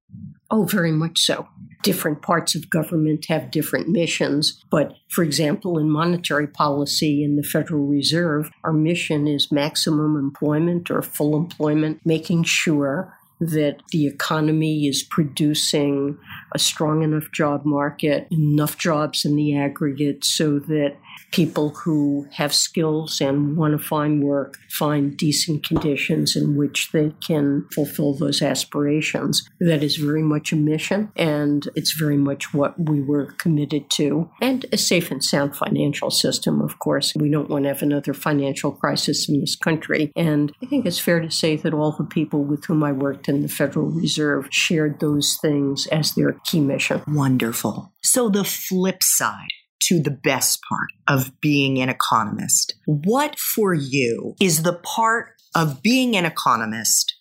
Oh, 0.50 0.64
very 0.64 0.92
much 0.92 1.20
so 1.20 1.48
different 1.84 2.22
parts 2.22 2.56
of 2.56 2.70
government 2.70 3.26
have 3.28 3.52
different 3.52 3.88
missions. 3.88 4.64
But 4.70 4.96
for 5.10 5.24
example, 5.24 5.78
in 5.78 5.90
monetary 5.90 6.48
policy 6.48 7.24
in 7.24 7.36
the 7.36 7.44
Federal 7.44 7.86
Reserve, 7.86 8.52
our 8.64 8.74
mission 8.74 9.28
is 9.28 9.52
maximum 9.52 10.18
employment 10.18 10.92
or 10.92 11.02
full 11.02 11.38
employment, 11.38 12.02
making 12.04 12.44
sure 12.44 13.18
that 13.40 13.78
the 13.92 14.08
economy 14.08 14.88
is 14.88 15.04
producing 15.04 16.18
a 16.54 16.60
strong 16.60 17.04
enough 17.04 17.32
job 17.32 17.64
market, 17.66 18.28
enough 18.32 18.78
jobs 18.78 19.24
in 19.24 19.36
the 19.36 19.56
aggregate 19.56 20.26
so 20.26 20.60
that 20.60 20.98
people 21.32 21.70
who 21.70 22.28
have 22.32 22.54
skills 22.54 23.22
and 23.22 23.58
want 23.58 23.80
to 23.80 23.86
find 23.86 24.24
work 24.24 24.58
find 24.70 25.18
decent 25.18 25.64
conditions 25.66 26.36
in 26.36 26.56
which 26.56 26.92
they 26.92 27.12
can 27.26 27.68
fulfill 27.74 28.14
those 28.14 28.42
aspirations. 28.42 29.48
That 29.60 29.84
is 29.84 29.98
very 29.98 30.22
much 30.22 30.52
a 30.52 30.56
mission, 30.56 31.12
and 31.16 31.68
it's 31.76 31.94
very 31.94 32.18
much 32.18 32.54
what 32.54 32.76
we 32.80 33.02
were 33.02 33.34
committed 33.34 33.90
to. 33.92 34.30
And 34.42 34.66
a 34.72 34.78
safe 34.78 35.12
and 35.12 35.24
sound 35.24 35.56
financial 35.56 36.12
system, 36.12 36.62
of 36.62 36.80
course. 36.80 37.14
We 37.16 37.30
don't 37.30 37.50
want 37.50 37.64
to 37.64 37.70
have 37.70 37.82
another 37.82 38.14
financial 38.14 38.72
crisis 38.72 39.28
in 39.28 39.40
this 39.40 39.56
country. 39.56 40.12
And 40.16 40.54
I 40.62 40.66
think 40.66 40.86
it's 40.86 41.00
fair 41.00 41.20
to 41.20 41.32
say 41.32 41.56
that 41.58 41.74
all 41.74 41.92
the 41.92 42.04
people 42.04 42.44
with 42.44 42.66
whom 42.66 42.84
I 42.84 42.92
worked 42.92 43.28
in 43.28 43.42
the 43.42 43.50
Federal 43.50 43.88
Reserve 43.88 44.48
shared 44.52 45.00
those 45.00 45.38
things 45.42 45.88
as 45.88 46.14
their 46.14 46.34
key 46.46 46.60
mission. 46.60 47.02
Wonderful. 47.08 47.94
So 48.04 48.30
the 48.30 48.44
flip 48.44 49.04
side 49.04 49.48
to 49.84 50.02
the 50.02 50.12
best 50.12 50.60
part 50.68 50.90
of 51.08 51.40
being 51.42 51.80
an 51.80 51.90
economist. 51.90 52.76
What 52.86 53.40
for 53.40 53.74
you 53.74 54.36
is 54.40 54.64
the 54.64 54.74
part 54.74 55.34
of 55.56 55.82
being 55.82 56.16
an 56.16 56.26
economist 56.26 57.14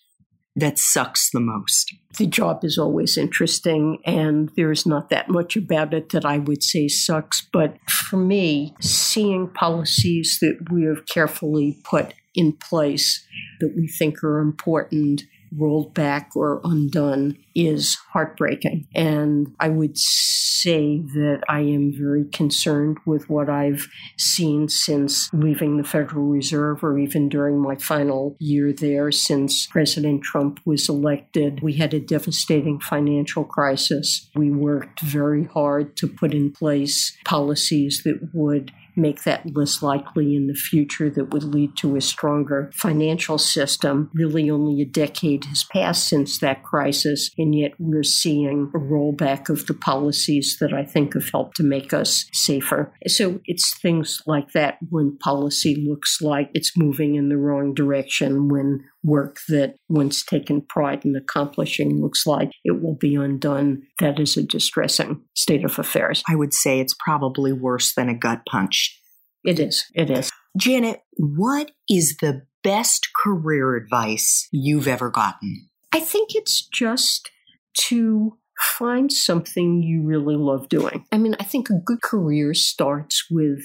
that 0.55 0.79
sucks 0.79 1.29
the 1.31 1.39
most? 1.39 1.93
The 2.17 2.25
job 2.25 2.65
is 2.65 2.77
always 2.77 3.17
interesting, 3.17 3.99
and 4.05 4.49
there's 4.55 4.85
not 4.85 5.09
that 5.09 5.29
much 5.29 5.55
about 5.55 5.93
it 5.93 6.09
that 6.09 6.25
I 6.25 6.39
would 6.39 6.63
say 6.63 6.87
sucks. 6.87 7.47
But 7.53 7.77
for 7.89 8.17
me, 8.17 8.73
seeing 8.81 9.49
policies 9.49 10.39
that 10.41 10.71
we 10.71 10.83
have 10.85 11.05
carefully 11.05 11.79
put 11.83 12.13
in 12.33 12.53
place 12.53 13.25
that 13.59 13.73
we 13.75 13.87
think 13.87 14.23
are 14.23 14.39
important 14.39 15.23
rolled 15.55 15.93
back 15.93 16.31
or 16.35 16.61
undone 16.63 17.37
is 17.55 17.95
heartbreaking. 18.11 18.87
And 18.93 19.55
I 19.59 19.69
would 19.69 19.97
say 19.97 20.99
that 20.99 21.41
I 21.49 21.61
am 21.61 21.91
very 21.91 22.25
concerned 22.25 22.97
with 23.05 23.29
what 23.29 23.49
I've 23.49 23.87
seen 24.17 24.69
since 24.69 25.29
leaving 25.33 25.77
the 25.77 25.83
Federal 25.83 26.25
Reserve 26.25 26.83
or 26.83 26.99
even 26.99 27.29
during 27.29 27.59
my 27.59 27.75
final 27.75 28.35
year 28.39 28.73
there 28.73 29.11
since 29.11 29.67
President 29.67 30.23
Trump 30.23 30.59
was 30.65 30.87
elected. 30.89 31.61
We 31.61 31.73
had 31.73 31.93
a 31.93 31.99
devastating 31.99 32.79
financial 32.79 33.43
crisis. 33.43 34.29
We 34.35 34.51
worked 34.51 35.01
very 35.01 35.45
hard 35.45 35.95
to 35.97 36.07
put 36.07 36.33
in 36.33 36.51
place 36.51 37.17
policies 37.25 38.03
that 38.03 38.29
would 38.33 38.71
make 38.97 39.23
that 39.23 39.55
less 39.55 39.81
likely 39.81 40.35
in 40.35 40.47
the 40.47 40.53
future 40.53 41.09
that 41.09 41.31
would 41.31 41.43
lead 41.43 41.75
to 41.77 41.95
a 41.95 42.01
stronger 42.01 42.71
financial 42.73 43.37
system. 43.37 44.09
Really, 44.13 44.49
only 44.49 44.81
a 44.81 44.85
decade 44.85 45.45
has 45.45 45.63
passed 45.63 46.07
since 46.07 46.39
that 46.39 46.63
crisis, 46.63 47.29
and 47.37 47.55
yet 47.55 47.73
we're 47.79 48.03
seeing 48.03 48.71
a 48.73 48.79
rollback 48.79 49.49
of 49.49 49.67
the 49.67 49.73
policies 49.73 50.57
that 50.59 50.73
I 50.73 50.83
think 50.83 51.13
have 51.13 51.29
helped 51.29 51.57
to 51.57 51.63
make 51.63 51.93
us 51.93 52.25
safer. 52.33 52.93
So 53.07 53.39
it's 53.45 53.77
things 53.79 54.21
like 54.25 54.51
that 54.53 54.77
when 54.89 55.17
policy 55.17 55.75
looks 55.87 56.21
like 56.21 56.49
it's 56.53 56.77
moving 56.77 57.15
in 57.15 57.29
the 57.29 57.37
wrong 57.37 57.73
direction, 57.73 58.49
when 58.49 58.83
work 59.07 59.39
that 59.47 59.75
one's 59.87 60.23
taken 60.23 60.61
pride 60.61 61.05
in 61.05 61.15
accomplishing 61.15 62.01
looks 62.01 62.27
like 62.27 62.51
it 62.63 62.81
will 62.81 62.95
be 62.95 63.15
undone. 63.15 63.83
That 63.99 64.19
is 64.19 64.37
a 64.37 64.43
distressing 64.43 65.23
state 65.35 65.63
of 65.63 65.79
affairs. 65.79 66.21
I 66.29 66.35
would 66.35 66.53
say 66.53 66.79
it's 66.79 66.95
probably 66.99 67.53
worse 67.53 67.93
than 67.93 68.09
a 68.09 68.13
gut 68.13 68.41
punch. 68.49 68.99
It 69.45 69.59
is. 69.59 69.85
It 69.95 70.09
is. 70.09 70.29
Janet, 70.57 71.01
what 71.17 71.71
is 71.89 72.17
the 72.19 72.43
best 72.63 73.07
career 73.15 73.75
advice 73.75 74.47
you've 74.51 74.87
ever 74.87 75.09
gotten? 75.09 75.69
I 75.93 76.01
think 76.01 76.35
it's 76.35 76.67
just 76.67 77.31
to 77.77 78.37
find 78.77 79.11
something 79.11 79.83
you 79.83 80.01
really 80.01 80.35
love 80.35 80.67
doing. 80.67 81.05
I 81.11 81.17
mean, 81.17 81.35
I 81.39 81.43
think 81.43 81.69
a 81.69 81.79
good 81.85 82.01
career 82.01 82.53
starts 82.53 83.25
with 83.29 83.59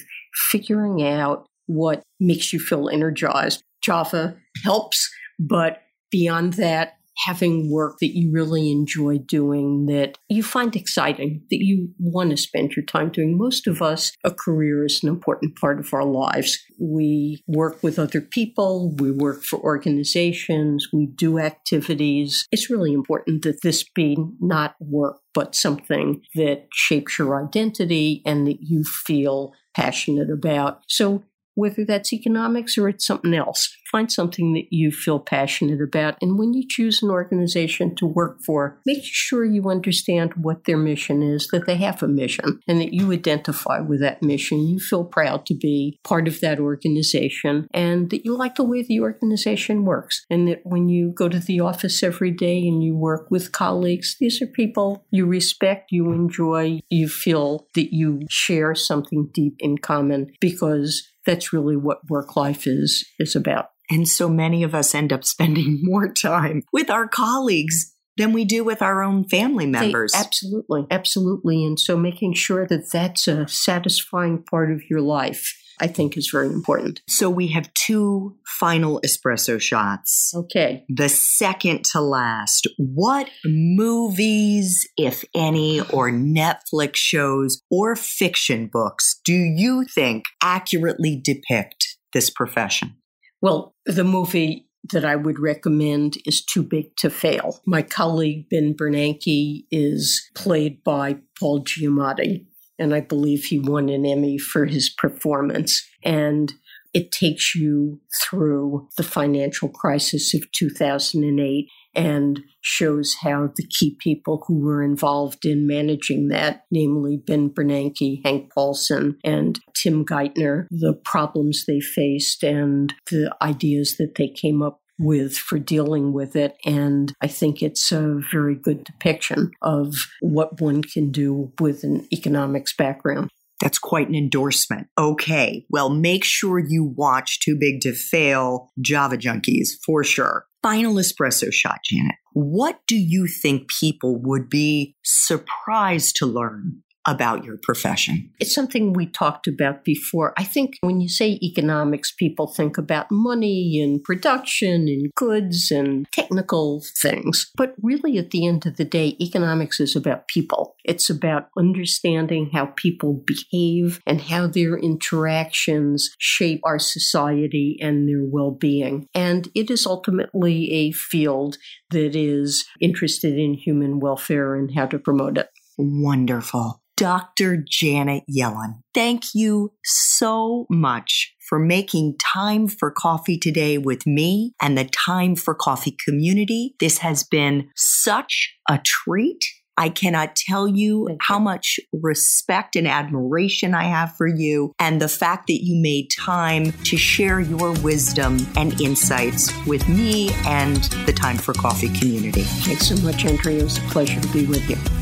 figuring 0.51 1.03
out 1.03 1.47
what 1.67 2.03
makes 2.21 2.53
you 2.53 2.61
feel 2.61 2.89
energized. 2.89 3.63
Java 3.83 4.37
helps, 4.63 5.11
but 5.39 5.83
beyond 6.11 6.55
that, 6.55 6.95
having 7.27 7.71
work 7.71 7.99
that 8.01 8.17
you 8.17 8.31
really 8.33 8.71
enjoy 8.71 9.19
doing, 9.19 9.87
that 9.87 10.17
you 10.29 10.43
find 10.43 10.75
exciting, 10.75 11.43
that 11.51 11.61
you 11.61 11.91
want 11.99 12.31
to 12.31 12.37
spend 12.37 12.73
your 12.75 12.85
time 12.85 13.11
doing. 13.11 13.37
Most 13.37 13.67
of 13.67 13.83
us, 13.83 14.13
a 14.25 14.31
career 14.31 14.85
is 14.85 15.01
an 15.03 15.09
important 15.09 15.57
part 15.57 15.79
of 15.79 15.93
our 15.93 16.05
lives. 16.05 16.59
We 16.81 17.43
work 17.47 17.83
with 17.83 17.99
other 17.99 18.21
people, 18.21 18.95
we 18.99 19.11
work 19.11 19.43
for 19.43 19.59
organizations, 19.61 20.89
we 20.93 21.07
do 21.07 21.39
activities. 21.39 22.47
It's 22.51 22.71
really 22.71 22.93
important 22.93 23.43
that 23.43 23.63
this 23.63 23.85
be 23.95 24.17
not 24.41 24.75
work, 24.81 25.19
but 25.35 25.55
something 25.55 26.23
that 26.35 26.67
shapes 26.73 27.19
your 27.19 27.45
identity 27.45 28.23
and 28.25 28.47
that 28.47 28.59
you 28.61 28.85
feel 28.85 29.53
passionate 29.75 30.31
about. 30.31 30.81
So 30.89 31.25
whether 31.55 31.85
that's 31.85 32.13
economics 32.13 32.79
or 32.79 32.89
it's 32.89 33.07
something 33.07 33.35
else. 33.35 33.75
Find 33.93 34.11
something 34.11 34.55
that 34.55 34.69
you 34.71 34.91
feel 34.91 35.21
passionate 35.21 35.83
about. 35.83 36.17
And 36.23 36.39
when 36.39 36.55
you 36.55 36.67
choose 36.67 37.03
an 37.03 37.11
organization 37.11 37.95
to 37.97 38.07
work 38.07 38.41
for, 38.45 38.81
make 38.87 39.05
sure 39.05 39.45
you 39.45 39.69
understand 39.69 40.33
what 40.35 40.65
their 40.65 40.79
mission 40.79 41.23
is, 41.23 41.49
that 41.49 41.67
they 41.67 41.77
have 41.77 42.03
a 42.03 42.09
mission, 42.09 42.61
and 42.67 42.81
that 42.81 42.95
you 42.95 43.13
identify 43.13 43.81
with 43.81 44.01
that 44.01 44.23
mission. 44.23 44.67
You 44.67 44.81
feel 44.81 45.05
proud 45.05 45.45
to 45.47 45.55
be 45.55 46.01
part 46.05 46.27
of 46.27 46.41
that 46.41 46.59
organization, 46.59 47.69
and 47.75 48.09
that 48.11 48.25
you 48.25 48.37
like 48.37 48.55
the 48.55 48.65
way 48.65 48.83
the 48.83 49.01
organization 49.01 49.85
works. 49.85 50.25
And 50.31 50.49
that 50.49 50.63
when 50.65 50.89
you 50.89 51.13
go 51.15 51.29
to 51.29 51.39
the 51.39 51.61
office 51.61 52.03
every 52.03 52.31
day 52.31 52.67
and 52.67 52.83
you 52.83 52.97
work 52.97 53.31
with 53.31 53.53
colleagues, 53.53 54.17
these 54.19 54.41
are 54.41 54.47
people 54.47 55.05
you 55.11 55.27
respect, 55.27 55.93
you 55.93 56.13
enjoy, 56.13 56.81
you 56.89 57.09
feel 57.09 57.67
that 57.75 57.95
you 57.95 58.23
share 58.31 58.75
something 58.75 59.29
deep 59.35 59.57
in 59.61 59.77
common 59.79 60.33
because 60.41 61.13
that's 61.27 61.53
really 61.53 61.77
what 61.77 62.09
work 62.09 62.37
life 62.37 62.67
is 62.67 63.05
is 63.19 63.37
about. 63.37 63.67
And 63.93 64.09
so 64.09 64.29
many 64.29 64.63
of 64.63 64.75
us 64.75 64.95
end 64.95 65.13
up 65.13 65.23
spending 65.23 65.81
more 65.83 66.13
time 66.13 66.63
with 66.73 66.89
our 66.89 67.07
colleagues 67.07 67.95
than 68.17 68.33
we 68.33 68.45
do 68.45 68.65
with 68.65 68.83
our 68.83 69.03
own 69.03 69.25
family 69.29 69.67
members. 69.67 70.13
They, 70.13 70.19
absolutely, 70.19 70.87
absolutely. 70.91 71.65
And 71.65 71.79
so 71.79 71.97
making 71.97 72.35
sure 72.35 72.67
that 72.67 72.91
that's 72.91 73.29
a 73.29 73.47
satisfying 73.49 74.43
part 74.43 74.73
of 74.73 74.83
your 74.89 75.01
life. 75.01 75.59
I 75.81 75.89
think 75.89 76.17
is 76.17 76.31
very 76.31 76.47
important. 76.47 77.01
So 77.09 77.29
we 77.29 77.49
have 77.49 77.73
two 77.75 78.37
final 78.61 79.01
espresso 79.05 79.61
shots. 79.61 80.31
Okay. 80.33 80.85
The 80.89 81.09
second 81.09 81.85
to 81.93 82.01
last. 82.01 82.69
What 82.77 83.29
movies, 83.45 84.87
if 84.97 85.25
any, 85.35 85.81
or 85.81 86.11
Netflix 86.11 86.97
shows 86.97 87.63
or 87.69 87.97
fiction 87.97 88.69
books 88.73 89.21
do 89.25 89.33
you 89.33 89.85
think 89.93 90.25
accurately 90.41 91.21
depict 91.21 91.99
this 92.13 92.31
profession? 92.31 92.95
Well, 93.43 93.75
the 93.85 94.05
movie 94.05 94.69
that 94.93 95.05
I 95.05 95.17
would 95.17 95.41
recommend 95.41 96.17
is 96.25 96.45
Too 96.45 96.63
Big 96.63 96.97
to 96.97 97.11
Fail. 97.11 97.61
My 97.67 97.83
colleague 97.83 98.49
Ben 98.49 98.73
Bernanke 98.73 99.65
is 99.71 100.31
played 100.35 100.83
by 100.85 101.19
Paul 101.39 101.65
Giamatti, 101.65 102.47
and 102.79 102.95
I 102.95 103.01
believe 103.01 103.45
he 103.45 103.59
won 103.59 103.89
an 103.89 104.07
Emmy 104.07 104.39
for 104.39 104.67
his 104.67 104.89
performance. 104.89 105.85
And 106.05 106.53
it 106.95 107.11
takes 107.11 107.55
you 107.55 108.01
through 108.23 108.89
the 108.97 109.03
financial 109.03 109.69
crisis 109.69 110.35
of 110.35 110.51
2008 110.53 111.69
and 111.95 112.41
shows 112.61 113.17
how 113.23 113.51
the 113.57 113.67
key 113.67 113.97
people 114.01 114.45
who 114.47 114.61
were 114.61 114.83
involved 114.83 115.45
in 115.45 115.67
managing 115.67 116.29
that, 116.29 116.65
namely 116.71 117.17
Ben 117.17 117.51
Bernanke, 117.51 118.21
Hank 118.25 118.53
Paulson, 118.53 119.19
and 119.25 119.59
Tim 119.75 120.05
Geithner, 120.05 120.67
the 120.71 120.95
problems 121.05 121.65
they 121.67 121.81
faced 121.81 122.43
and 122.43 122.95
the 123.11 123.35
ideas 123.43 123.97
that 123.99 124.15
they 124.17 124.29
came 124.29 124.63
up 124.63 124.81
with 124.99 125.37
for 125.37 125.59
dealing 125.59 126.13
with 126.13 126.37
it. 126.37 126.57
And 126.65 127.13
I 127.21 127.27
think 127.27 127.63
it's 127.63 127.91
a 127.93 128.21
very 128.31 128.55
good 128.55 128.85
depiction 128.85 129.51
of 129.61 129.95
what 130.21 130.61
one 130.61 130.83
can 130.83 131.11
do 131.11 131.53
with 131.59 131.83
an 131.83 132.07
economics 132.13 132.75
background. 132.75 133.31
That's 133.61 133.79
quite 133.79 134.09
an 134.09 134.17
endorsement. 134.17 134.89
Okay, 134.99 135.67
well, 135.71 135.89
make 135.89 136.25
sure 136.25 136.59
you 136.59 136.85
watch 136.97 137.39
Too 137.41 137.57
Big 137.59 137.81
to 137.83 137.93
Fail 137.95 138.71
Java 138.81 139.17
Junkies 139.17 139.69
for 139.87 140.03
sure. 140.03 140.47
Final 140.63 140.95
espresso 140.95 141.53
shot, 141.53 141.81
Janet. 141.85 142.15
What 142.35 142.81
do 142.87 142.97
you 142.97 143.27
think 143.27 143.69
people 143.69 144.17
would 144.23 144.49
be 144.49 144.97
surprised 145.03 146.17
to 146.17 146.27
learn 146.27 146.83
about 147.07 147.45
your 147.45 147.59
profession? 147.63 148.31
It's 148.41 148.55
something 148.55 148.93
we 148.93 149.07
talked 149.07 149.47
about 149.47 149.85
before. 149.85 150.33
I 150.37 150.45
think 150.45 150.79
when 150.81 151.01
you 151.01 151.09
say 151.09 151.39
economics, 151.43 152.13
people 152.13 152.47
think 152.47 152.79
about 152.79 153.11
money 153.11 153.81
and 153.81 154.03
production 154.03 154.89
and 154.89 155.13
goods 155.15 155.71
and 155.71 156.07
technical 156.13 156.83
things. 156.97 157.51
But 157.57 157.75
really, 157.83 158.19
at 158.19 158.31
the 158.31 158.47
end 158.47 158.67
of 158.67 158.77
the 158.77 158.85
day, 158.85 159.17
economics 159.21 159.81
is 159.81 159.97
about 159.97 160.29
people. 160.29 160.77
It's 160.85 161.11
about 161.11 161.49
understanding 161.57 162.51
how 162.53 162.67
people 162.77 163.23
behave 163.27 164.01
and 164.07 164.21
how 164.21 164.47
their 164.47 164.77
interactions 164.77 166.15
shape 166.19 166.61
our 166.65 166.79
society 166.79 167.79
and 167.81 168.09
their 168.09 168.25
well 168.25 168.51
being. 168.51 169.07
And 169.15 169.49
it 169.55 169.71
is 169.71 169.87
ultimately 169.87 170.71
a 170.73 170.93
field 170.93 171.59
that 171.91 172.17
is 172.17 172.65
interested 172.81 173.39
in 173.39 173.55
human 173.55 174.01
welfare 174.01 174.55
and 174.55 174.75
how 174.75 174.87
to 174.87 174.99
promote 174.99 175.39
it. 175.39 175.49
Wonderful. 175.79 176.82
Dr. 177.03 177.57
Janet 177.69 178.23
Yellen. 178.31 178.77
Thank 178.95 179.35
you 179.35 179.73
so 179.83 180.67
much 180.71 181.35
for 181.41 181.59
making 181.59 182.15
time 182.19 182.69
for 182.69 182.93
coffee 182.93 183.37
today 183.37 183.77
with 183.77 184.07
me 184.07 184.55
and 184.63 184.79
the 184.79 184.85
Time 184.85 185.35
for 185.35 185.53
Coffee 185.53 185.97
community. 186.05 186.77
This 186.79 186.99
has 186.99 187.25
been 187.25 187.69
such 187.75 188.57
a 188.69 188.79
treat. 188.85 189.45
I 189.77 189.89
cannot 189.89 190.37
tell 190.37 190.69
you, 190.69 191.09
you 191.11 191.17
how 191.21 191.41
much 191.41 191.81
respect 191.93 192.77
and 192.77 192.87
admiration 192.87 193.75
I 193.75 193.85
have 193.85 194.15
for 194.17 194.29
you 194.29 194.73
and 194.79 195.03
the 195.03 195.09
fact 195.09 195.49
that 195.49 195.59
you 195.61 195.83
made 195.83 196.07
time 196.17 196.71
to 196.85 196.97
share 196.97 197.41
your 197.41 197.73
wisdom 197.81 198.47
and 198.57 198.81
insights 198.81 199.51
with 199.67 199.89
me 199.89 200.31
and 200.47 200.77
the 201.05 201.13
Time 201.13 201.39
for 201.39 201.53
Coffee 201.53 201.89
community. 201.99 202.43
Thanks 202.43 202.87
so 202.87 202.97
much, 203.05 203.25
Andrea. 203.25 203.59
It 203.59 203.65
was 203.65 203.79
a 203.79 203.89
pleasure 203.89 204.21
to 204.21 204.29
be 204.29 204.47
with 204.47 204.71
you. 204.71 205.02